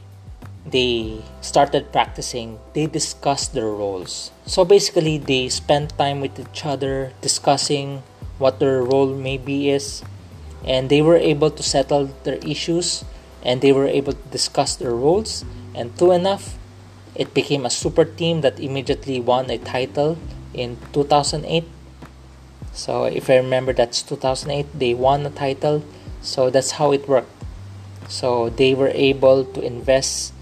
they 0.65 1.21
started 1.41 1.91
practicing, 1.91 2.59
they 2.73 2.87
discussed 2.87 3.53
their 3.53 3.67
roles. 3.67 4.31
So 4.45 4.63
basically, 4.63 5.17
they 5.17 5.49
spent 5.49 5.97
time 5.97 6.21
with 6.21 6.39
each 6.39 6.65
other 6.65 7.11
discussing 7.21 8.03
what 8.39 8.59
their 8.59 8.81
role 8.81 9.13
maybe 9.13 9.69
is, 9.69 10.03
and 10.65 10.89
they 10.89 11.01
were 11.01 11.17
able 11.17 11.51
to 11.51 11.63
settle 11.63 12.05
their 12.23 12.37
issues 12.45 13.03
and 13.43 13.61
they 13.61 13.71
were 13.71 13.87
able 13.87 14.13
to 14.13 14.27
discuss 14.31 14.75
their 14.75 14.95
roles. 14.95 15.43
And 15.75 15.97
true 15.97 16.11
enough, 16.11 16.57
it 17.15 17.33
became 17.33 17.65
a 17.65 17.69
super 17.69 18.05
team 18.05 18.41
that 18.41 18.59
immediately 18.59 19.19
won 19.19 19.49
a 19.49 19.57
title 19.57 20.17
in 20.53 20.77
2008. 20.93 21.65
So 22.71 23.05
if 23.05 23.29
I 23.29 23.35
remember, 23.37 23.73
that's 23.73 24.01
2008. 24.01 24.79
They 24.79 24.93
won 24.93 25.25
a 25.25 25.29
title. 25.29 25.83
So 26.21 26.49
that's 26.49 26.71
how 26.71 26.91
it 26.91 27.07
worked. 27.07 27.29
So 28.07 28.49
they 28.49 28.73
were 28.73 28.91
able 28.93 29.45
to 29.45 29.61
invest 29.61 30.33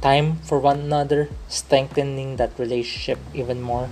time 0.00 0.36
for 0.42 0.58
one 0.58 0.80
another, 0.80 1.30
strengthening 1.48 2.36
that 2.36 2.58
relationship 2.58 3.18
even 3.32 3.60
more. 3.62 3.88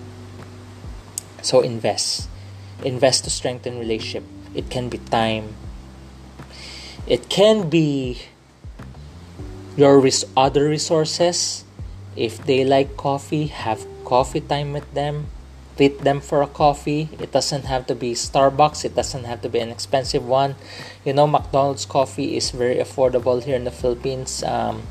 So 1.43 1.61
invest. 1.61 2.29
Invest 2.85 3.25
to 3.25 3.31
strengthen 3.31 3.79
relationship. 3.79 4.25
It 4.55 4.71
can 4.71 4.88
be 4.88 4.99
time. 4.99 5.55
It 7.07 7.29
can 7.29 7.69
be 7.69 8.23
your 9.77 9.99
res- 10.01 10.25
other 10.37 10.69
resources. 10.69 11.65
If 12.17 12.45
they 12.45 12.65
like 12.65 12.97
coffee, 12.97 13.47
have 13.47 13.87
coffee 14.05 14.41
time 14.41 14.73
with 14.73 14.93
them. 14.95 15.27
Treat 15.77 16.01
them 16.01 16.21
for 16.21 16.43
a 16.43 16.47
coffee. 16.47 17.09
It 17.19 17.33
doesn't 17.33 17.65
have 17.65 17.87
to 17.87 17.95
be 17.95 18.13
Starbucks. 18.13 18.85
It 18.85 18.95
doesn't 18.95 19.25
have 19.25 19.41
to 19.43 19.49
be 19.49 19.61
an 19.61 19.71
expensive 19.71 20.27
one. 20.27 20.57
You 21.05 21.15
know, 21.15 21.27
McDonald's 21.27 21.87
coffee 21.87 22.37
is 22.37 22.51
very 22.51 22.77
affordable 22.77 23.43
here 23.43 23.57
in 23.57 23.65
the 23.65 23.71
Philippines. 23.71 24.43
Um, 24.43 24.83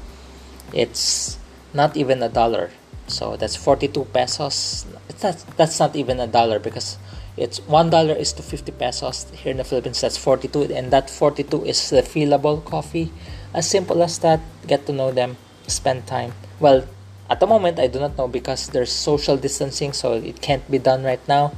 it's 0.73 1.37
not 1.73 1.95
even 1.95 2.21
a 2.23 2.29
dollar 2.29 2.71
so 3.07 3.35
that's 3.35 3.55
42 3.55 4.05
pesos 4.05 4.85
it's 5.07 5.23
not, 5.23 5.43
that's 5.57 5.79
not 5.79 5.95
even 5.95 6.19
a 6.19 6.27
dollar 6.27 6.59
because 6.59 6.97
it's 7.39 7.59
one 7.67 7.89
dollar 7.89 8.13
is 8.13 8.33
to 8.33 8.43
50 8.43 8.73
pesos. 8.73 9.25
Here 9.31 9.51
in 9.51 9.57
the 9.57 9.63
philippines 9.63 10.01
that's 10.01 10.17
42 10.17 10.75
and 10.75 10.91
that 10.91 11.09
42 11.09 11.63
is 11.63 11.79
refillable 11.95 12.63
coffee. 12.65 13.11
As 13.53 13.67
simple 13.67 14.03
as 14.03 14.19
that 14.19 14.41
get 14.67 14.85
to 14.87 14.93
know 14.93 15.11
them 15.11 15.37
spend 15.65 16.05
time. 16.05 16.33
Well 16.59 16.85
at 17.29 17.39
the 17.39 17.47
moment 17.47 17.79
i 17.79 17.87
do 17.87 17.99
not 17.99 18.17
know 18.17 18.27
because 18.27 18.67
there's 18.69 18.91
social 18.91 19.37
distancing 19.37 19.93
so 19.93 20.13
it 20.13 20.41
can't 20.41 20.69
be 20.69 20.77
done 20.77 21.03
right 21.03 21.25
now. 21.27 21.53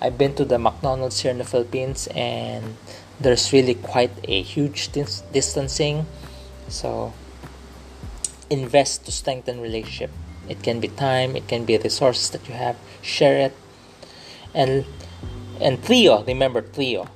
I've 0.00 0.16
been 0.16 0.34
to 0.36 0.44
the 0.44 0.58
mcdonald's 0.58 1.20
here 1.20 1.32
in 1.32 1.38
the 1.38 1.44
philippines 1.44 2.06
and 2.14 2.76
there's 3.18 3.52
really 3.52 3.74
quite 3.74 4.12
a 4.24 4.42
huge 4.42 4.92
dis- 4.92 5.22
distancing. 5.32 6.06
So 6.68 7.12
invest 8.50 9.04
to 9.06 9.12
strengthen 9.12 9.60
relationship. 9.60 10.10
It 10.48 10.62
can 10.62 10.78
be 10.78 10.88
time 10.88 11.34
it 11.34 11.48
can 11.48 11.64
be 11.64 11.76
resources 11.76 12.30
that 12.30 12.46
you 12.46 12.54
have. 12.54 12.76
Share 13.02 13.38
it. 13.40 13.52
And 14.54 14.86
and 15.64 15.82
trio 15.82 16.22
remember 16.24 16.60
trio 16.60 17.08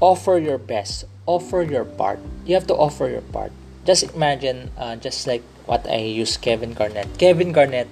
offer 0.00 0.38
your 0.38 0.58
best. 0.58 1.04
Offer 1.26 1.62
your 1.62 1.84
part. 1.84 2.20
You 2.44 2.54
have 2.54 2.66
to 2.68 2.74
offer 2.74 3.08
your 3.08 3.22
part. 3.34 3.50
Just 3.84 4.14
imagine 4.14 4.70
uh, 4.78 4.96
just 4.96 5.26
like 5.26 5.42
what 5.66 5.86
i 5.90 5.98
use 5.98 6.36
kevin 6.36 6.74
garnett. 6.74 7.18
Kevin 7.18 7.52
garnett 7.52 7.88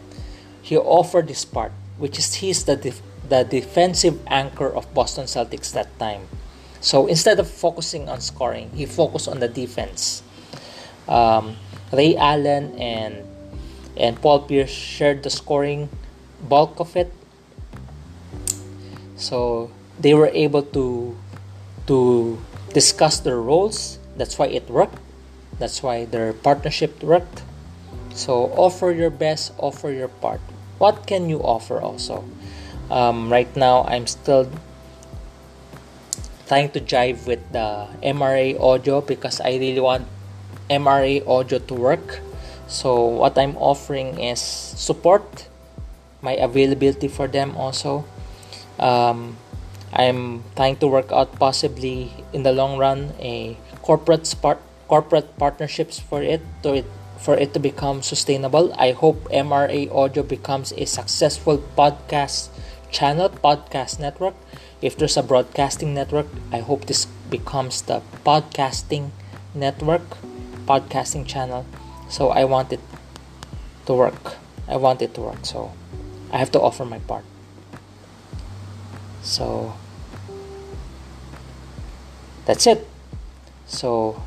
he 0.63 0.77
offered 0.77 1.29
his 1.29 1.45
part 1.45 1.73
which 1.99 2.19
is 2.19 2.35
he's 2.35 2.65
the 2.65 2.77
def- 2.77 3.03
the 3.29 3.43
defensive 3.43 4.19
anchor 4.27 4.69
of 4.69 4.93
boston 4.95 5.25
celtics 5.25 5.73
that 5.73 5.91
time. 5.99 6.29
So 6.81 7.07
instead 7.07 7.41
of 7.41 7.51
focusing 7.51 8.09
on 8.09 8.21
scoring 8.21 8.71
he 8.75 8.87
focused 8.87 9.29
on 9.29 9.41
the 9.41 9.49
defense. 9.49 10.23
Um, 11.09 11.57
Ray 11.93 12.17
Allen 12.17 12.75
and 12.79 13.27
and 13.97 14.21
Paul 14.21 14.47
Pierce 14.47 14.71
shared 14.71 15.23
the 15.23 15.31
scoring 15.31 15.89
bulk 16.43 16.81
of 16.81 16.97
it. 16.97 17.13
So 19.17 19.71
they 19.99 20.15
were 20.15 20.31
able 20.33 20.63
to 20.75 21.17
to 21.87 22.39
discuss 22.73 23.21
their 23.21 23.41
roles. 23.41 23.99
That's 24.17 24.39
why 24.39 24.47
it 24.49 24.69
worked. 24.69 24.99
That's 25.59 25.83
why 25.83 26.05
their 26.05 26.33
partnership 26.33 27.03
worked. 27.03 27.43
So 28.15 28.51
offer 28.55 28.91
your 28.91 29.11
best, 29.11 29.53
offer 29.59 29.91
your 29.91 30.09
part. 30.09 30.41
What 30.79 31.07
can 31.07 31.29
you 31.29 31.43
offer 31.43 31.81
also? 31.81 32.25
Um, 32.91 33.31
right 33.31 33.51
now, 33.57 33.85
I'm 33.85 34.07
still 34.07 34.51
trying 36.47 36.71
to 36.71 36.81
jive 36.81 37.27
with 37.27 37.41
the 37.53 37.89
MRA 38.03 38.59
audio 38.61 39.01
because 39.01 39.41
I 39.41 39.57
really 39.57 39.81
want 39.81 40.07
MRA 40.69 41.27
audio 41.27 41.59
to 41.59 41.75
work. 41.75 42.21
So 42.67 43.05
what 43.05 43.39
I'm 43.39 43.57
offering 43.57 44.19
is 44.21 44.41
support, 44.41 45.49
my 46.23 46.33
availability 46.33 47.09
for 47.09 47.29
them 47.29 47.57
also. 47.57 48.05
Um, 48.79 49.37
I'm 49.95 50.43
trying 50.57 50.77
to 50.83 50.89
work 50.89 51.13
out 51.13 51.39
possibly 51.39 52.11
in 52.33 52.43
the 52.43 52.53
long 52.53 52.79
run 52.79 53.15
a 53.21 53.57
corporate 53.83 54.27
part 54.43 54.59
corporate 54.89 55.39
partnerships 55.39 55.99
for 55.99 56.23
it 56.23 56.43
to 56.63 56.83
it 56.83 56.87
for 57.17 57.39
it 57.39 57.55
to 57.55 57.61
become 57.61 58.03
sustainable. 58.03 58.75
I 58.75 58.91
hope 58.91 59.31
MRA 59.31 59.89
Audio 59.95 60.23
becomes 60.23 60.75
a 60.77 60.85
successful 60.85 61.63
podcast 61.79 62.51
channel, 62.91 63.31
podcast 63.31 63.99
network. 63.99 64.35
If 64.83 64.99
there's 64.99 65.17
a 65.17 65.23
broadcasting 65.23 65.95
network, 65.95 66.27
I 66.53 66.59
hope 66.59 66.85
this 66.85 67.07
becomes 67.31 67.83
the 67.83 68.03
podcasting 68.27 69.11
network, 69.55 70.05
podcasting 70.67 71.25
channel. 71.25 71.65
So 72.11 72.29
I 72.29 72.45
want 72.45 72.73
it 72.73 72.81
to 73.87 73.95
work. 73.95 74.37
I 74.69 74.77
want 74.77 75.01
it 75.01 75.15
to 75.15 75.21
work. 75.23 75.47
So 75.47 75.73
I 76.33 76.39
have 76.39 76.51
to 76.53 76.61
offer 76.61 76.85
my 76.85 76.99
part. 76.99 77.25
So 79.23 79.73
that's 82.47 82.67
it. 82.67 82.87
So 83.67 84.23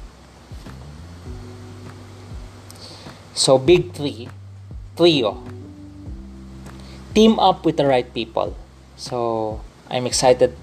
So 3.38 3.62
big 3.62 3.94
three, 3.94 4.28
trio. 4.98 5.38
Team 7.14 7.38
up 7.38 7.66
with 7.70 7.78
the 7.78 7.86
right 7.86 8.12
people. 8.12 8.58
So 8.98 9.62
I'm 9.94 10.08
excited. 10.10 10.58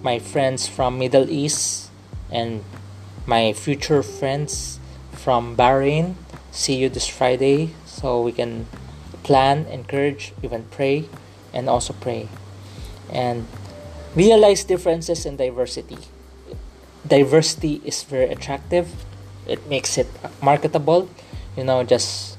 My 0.00 0.18
friends 0.18 0.66
from 0.66 0.98
Middle 0.98 1.28
East 1.28 1.92
and 2.32 2.64
my 3.28 3.52
future 3.52 4.02
friends 4.02 4.80
from 5.12 5.54
Bahrain 5.54 6.16
see 6.50 6.80
you 6.80 6.88
this 6.88 7.06
Friday 7.06 7.76
so 7.84 8.22
we 8.22 8.32
can 8.32 8.66
plan, 9.22 9.66
encourage, 9.66 10.32
even 10.42 10.64
pray, 10.70 11.04
and 11.52 11.68
also 11.68 11.92
pray. 11.92 12.28
And 13.12 13.46
realize 14.16 14.64
differences 14.64 15.26
in 15.26 15.36
diversity. 15.36 15.98
Diversity 17.06 17.80
is 17.84 18.02
very 18.02 18.30
attractive, 18.30 19.04
it 19.46 19.68
makes 19.68 19.98
it 19.98 20.08
marketable. 20.42 21.08
You 21.56 21.64
know 21.64 21.84
just 21.84 22.38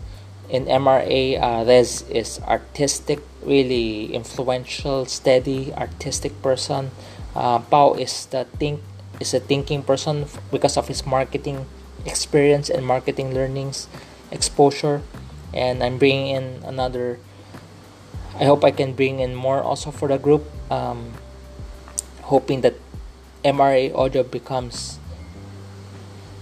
in 0.49 0.65
MRA 0.65 1.39
uh, 1.41 1.69
is 1.69 2.39
artistic 2.43 3.19
really 3.45 4.13
influential 4.13 5.06
steady 5.06 5.73
artistic 5.73 6.41
person. 6.41 6.91
Uh, 7.36 7.60
Pau 7.60 7.93
is 7.93 8.25
the 8.28 8.45
think 8.58 8.82
is 9.19 9.34
a 9.34 9.39
thinking 9.39 9.84
person 9.84 10.25
because 10.51 10.78
of 10.78 10.88
his 10.88 11.06
marketing 11.06 11.65
experience 12.06 12.69
and 12.69 12.86
marketing 12.86 13.34
learnings 13.34 13.88
exposure. 14.32 15.01
And 15.54 15.84
I'm 15.84 15.97
bringing 15.97 16.36
in 16.36 16.63
another 16.65 17.19
I 18.36 18.43
hope 18.43 18.65
I 18.65 18.71
can 18.71 18.91
bring 18.93 19.19
in 19.19 19.34
more 19.34 19.63
also 19.63 19.91
for 19.91 20.10
the 20.10 20.17
group. 20.17 20.43
Um, 20.69 21.13
hoping 22.23 22.62
that 22.62 22.75
MRA 23.45 23.93
audio 23.93 24.23
becomes 24.23 24.97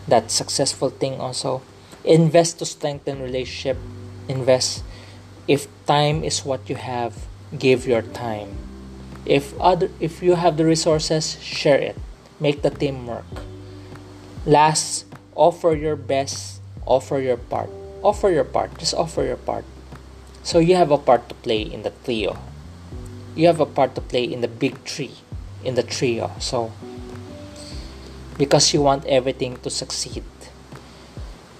that 0.07 0.31
successful 0.31 0.89
thing 0.89 1.19
also. 1.19 1.61
Invest 2.03 2.59
to 2.59 2.65
strengthen 2.65 3.21
relationship. 3.21 3.77
Invest. 4.27 4.83
If 5.47 5.67
time 5.85 6.23
is 6.23 6.45
what 6.45 6.69
you 6.69 6.75
have 6.75 7.27
give 7.59 7.85
your 7.85 8.01
time. 8.01 8.55
If 9.25 9.53
other 9.59 9.91
if 9.99 10.23
you 10.23 10.35
have 10.35 10.55
the 10.55 10.65
resources 10.65 11.37
share 11.43 11.77
it. 11.77 11.97
Make 12.39 12.63
the 12.63 12.71
team 12.71 13.05
work 13.05 13.27
last 14.45 15.05
offer 15.35 15.73
your 15.73 15.95
best. 15.95 16.61
Offer 16.85 17.19
your 17.19 17.37
part. 17.37 17.69
Offer 18.03 18.29
your 18.29 18.43
part. 18.43 18.77
Just 18.77 18.93
offer 18.93 19.23
your 19.23 19.37
part. 19.37 19.65
So 20.43 20.59
you 20.59 20.75
have 20.75 20.91
a 20.91 20.97
part 20.97 21.29
to 21.29 21.35
play 21.35 21.61
in 21.61 21.83
the 21.83 21.91
trio. 22.03 22.37
You 23.35 23.47
have 23.47 23.59
a 23.59 23.65
part 23.65 23.95
to 23.95 24.01
play 24.01 24.23
in 24.25 24.41
the 24.41 24.47
big 24.47 24.83
tree 24.83 25.15
in 25.63 25.75
the 25.75 25.83
trio. 25.83 26.31
So 26.39 26.73
because 28.37 28.73
you 28.73 28.81
want 28.81 29.05
everything 29.05 29.57
to 29.57 29.69
succeed 29.69 30.23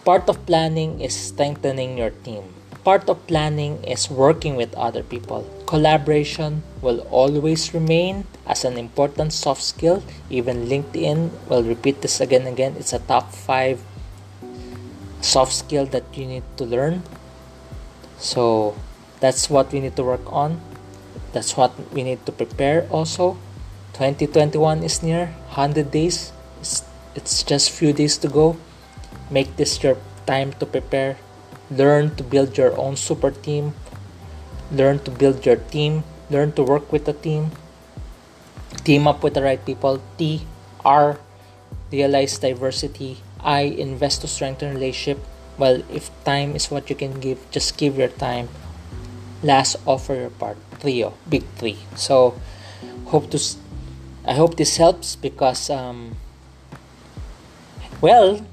Part 0.04 0.28
of 0.28 0.46
planning 0.46 1.00
is 1.00 1.16
strengthening 1.16 1.96
your 1.98 2.12
team. 2.28 2.44
Part 2.84 3.08
of 3.08 3.24
planning 3.26 3.80
is 3.88 4.12
working 4.12 4.60
with 4.60 4.76
other 4.76 5.02
people. 5.02 5.48
Collaboration 5.66 6.62
will 6.82 7.08
always 7.08 7.74
remain 7.74 8.28
as 8.46 8.66
an 8.68 8.76
important 8.76 9.32
soft 9.32 9.64
skill. 9.64 10.04
Even 10.30 10.68
LinkedIn 10.68 11.32
will 11.48 11.64
repeat 11.64 12.02
this 12.02 12.20
again 12.20 12.44
and 12.44 12.60
again. 12.60 12.76
It's 12.76 12.92
a 12.92 13.00
top 13.00 13.32
five 13.32 13.80
soft 15.22 15.54
skill 15.54 15.86
that 15.96 16.04
you 16.12 16.28
need 16.28 16.44
to 16.58 16.66
learn. 16.66 17.04
So 18.20 18.76
that's 19.22 19.50
what 19.50 19.72
we 19.72 19.80
need 19.80 19.96
to 19.96 20.04
work 20.04 20.28
on. 20.28 20.60
That's 21.32 21.56
what 21.56 21.72
we 21.96 22.04
need 22.04 22.26
to 22.26 22.34
prepare 22.34 22.92
also. 22.92 23.40
2021 23.96 24.84
is 24.84 25.02
near 25.02 25.32
100 25.56 25.92
days. 25.92 26.33
It's, 26.63 26.80
it's 27.13 27.43
just 27.43 27.76
few 27.76 27.91
days 27.91 28.15
to 28.23 28.32
go. 28.32 28.56
Make 29.30 29.60
this 29.60 29.84
your 29.84 29.99
time 30.26 30.56
to 30.63 30.65
prepare. 30.65 31.17
Learn 31.69 32.15
to 32.15 32.23
build 32.23 32.58
your 32.58 32.71
own 32.80 32.95
super 32.95 33.32
team. 33.32 33.76
Learn 34.71 34.99
to 35.04 35.12
build 35.12 35.45
your 35.45 35.58
team. 35.58 36.08
Learn 36.32 36.54
to 36.54 36.63
work 36.63 36.88
with 36.88 37.04
a 37.10 37.13
team. 37.13 37.52
Team 38.88 39.08
up 39.12 39.23
with 39.23 39.34
the 39.34 39.43
right 39.43 39.60
people. 39.60 39.99
T 40.17 40.47
R 40.86 41.19
realize 41.91 42.39
diversity. 42.39 43.19
I 43.43 43.76
invest 43.76 44.21
to 44.21 44.28
strengthen 44.28 44.73
relationship. 44.73 45.19
Well, 45.58 45.84
if 45.91 46.10
time 46.23 46.56
is 46.56 46.71
what 46.71 46.89
you 46.89 46.95
can 46.95 47.19
give, 47.19 47.43
just 47.52 47.78
give 47.78 47.97
your 47.97 48.08
time. 48.08 48.47
Last, 49.43 49.76
offer 49.86 50.15
your 50.15 50.32
part. 50.32 50.56
Trio, 50.80 51.13
big 51.28 51.43
three. 51.60 51.78
So, 51.95 52.39
hope 53.12 53.30
to. 53.32 53.39
I 54.26 54.34
hope 54.34 54.56
this 54.56 54.78
helps 54.78 55.15
because 55.19 55.69
um, 55.69 56.15
well 58.04 58.46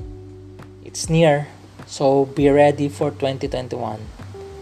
it's 0.85 1.11
near, 1.11 1.49
so 1.87 2.25
be 2.25 2.49
ready 2.49 2.89
for 2.89 3.11
2021. 3.11 3.99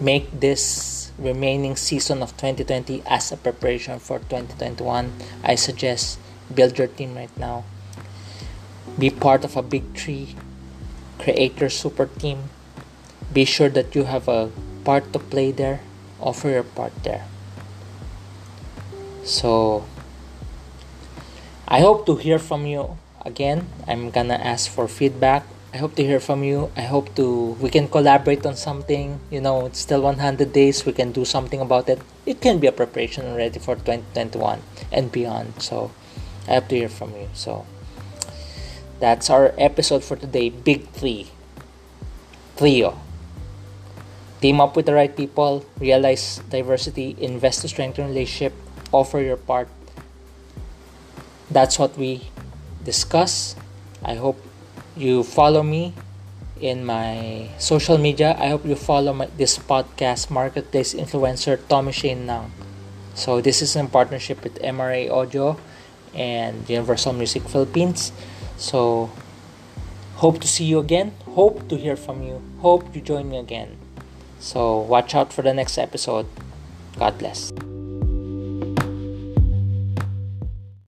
Make 0.00 0.40
this 0.40 1.12
remaining 1.18 1.76
season 1.76 2.22
of 2.22 2.36
2020 2.36 3.02
as 3.06 3.30
a 3.30 3.36
preparation 3.36 3.98
for 3.98 4.18
2021. 4.18 5.12
I 5.44 5.54
suggest 5.56 6.18
build 6.54 6.78
your 6.78 6.86
team 6.86 7.14
right 7.14 7.34
now. 7.36 7.64
Be 8.98 9.10
part 9.10 9.44
of 9.44 9.56
a 9.56 9.62
big 9.62 9.92
tree. 9.92 10.36
Create 11.18 11.60
your 11.60 11.70
super 11.70 12.06
team. 12.06 12.48
Be 13.32 13.44
sure 13.44 13.68
that 13.68 13.94
you 13.94 14.04
have 14.04 14.26
a 14.28 14.50
part 14.84 15.12
to 15.12 15.18
play 15.18 15.50
there. 15.50 15.80
Offer 16.20 16.48
your 16.48 16.64
part 16.64 16.92
there. 17.04 17.24
So, 19.24 19.84
I 21.66 21.80
hope 21.80 22.06
to 22.06 22.16
hear 22.16 22.38
from 22.38 22.64
you 22.64 22.96
again. 23.24 23.68
I'm 23.86 24.10
gonna 24.10 24.40
ask 24.40 24.70
for 24.70 24.88
feedback 24.88 25.44
I 25.72 25.76
hope 25.76 25.96
to 25.96 26.02
hear 26.02 26.18
from 26.18 26.44
you. 26.44 26.72
I 26.76 26.88
hope 26.88 27.14
to 27.16 27.52
we 27.60 27.68
can 27.68 27.88
collaborate 27.88 28.46
on 28.46 28.56
something. 28.56 29.20
You 29.30 29.42
know, 29.42 29.66
it's 29.66 29.78
still 29.78 30.00
100 30.00 30.52
days. 30.52 30.86
We 30.86 30.92
can 30.92 31.12
do 31.12 31.26
something 31.26 31.60
about 31.60 31.90
it. 31.90 32.00
It 32.24 32.40
can 32.40 32.58
be 32.58 32.66
a 32.68 32.72
preparation 32.72 33.26
already 33.26 33.58
for 33.58 33.76
2021 33.76 34.62
and 34.90 35.12
beyond. 35.12 35.60
So, 35.60 35.92
I 36.48 36.54
hope 36.54 36.68
to 36.68 36.76
hear 36.76 36.88
from 36.88 37.12
you. 37.12 37.28
So, 37.34 37.66
that's 38.98 39.28
our 39.28 39.52
episode 39.58 40.02
for 40.02 40.16
today. 40.16 40.48
Big 40.48 40.88
three, 40.88 41.28
trio. 42.56 42.96
Team 44.40 44.62
up 44.62 44.74
with 44.74 44.86
the 44.86 44.94
right 44.94 45.14
people. 45.14 45.66
Realize 45.78 46.40
diversity. 46.48 47.14
Invest 47.20 47.60
to 47.60 47.68
strengthen 47.68 48.08
relationship. 48.08 48.54
Offer 48.90 49.20
your 49.20 49.36
part. 49.36 49.68
That's 51.50 51.78
what 51.78 51.98
we 51.98 52.30
discuss. 52.84 53.56
I 54.04 54.14
hope 54.14 54.40
you 54.96 55.22
follow 55.22 55.62
me 55.62 55.94
in 56.60 56.84
my 56.84 57.48
social 57.58 57.98
media. 57.98 58.36
I 58.38 58.48
hope 58.48 58.66
you 58.66 58.74
follow 58.74 59.12
my, 59.12 59.26
this 59.36 59.58
podcast, 59.58 60.30
Marketplace 60.30 60.94
Influencer 60.94 61.58
Tommy 61.68 61.92
Shane 61.92 62.26
Nang. 62.26 62.52
So 63.14 63.40
this 63.40 63.62
is 63.62 63.74
in 63.74 63.88
partnership 63.88 64.42
with 64.44 64.58
MRA 64.62 65.10
Audio 65.10 65.58
and 66.14 66.68
Universal 66.68 67.12
Music 67.14 67.42
Philippines. 67.48 68.12
So 68.56 69.10
hope 70.16 70.40
to 70.40 70.48
see 70.48 70.64
you 70.64 70.78
again. 70.78 71.14
Hope 71.34 71.68
to 71.68 71.76
hear 71.76 71.96
from 71.96 72.22
you. 72.22 72.42
Hope 72.60 72.94
you 72.94 73.00
join 73.00 73.28
me 73.30 73.38
again. 73.38 73.76
So 74.38 74.78
watch 74.78 75.14
out 75.14 75.32
for 75.32 75.42
the 75.42 75.54
next 75.54 75.78
episode. 75.78 76.26
God 76.98 77.18
bless. 77.18 77.67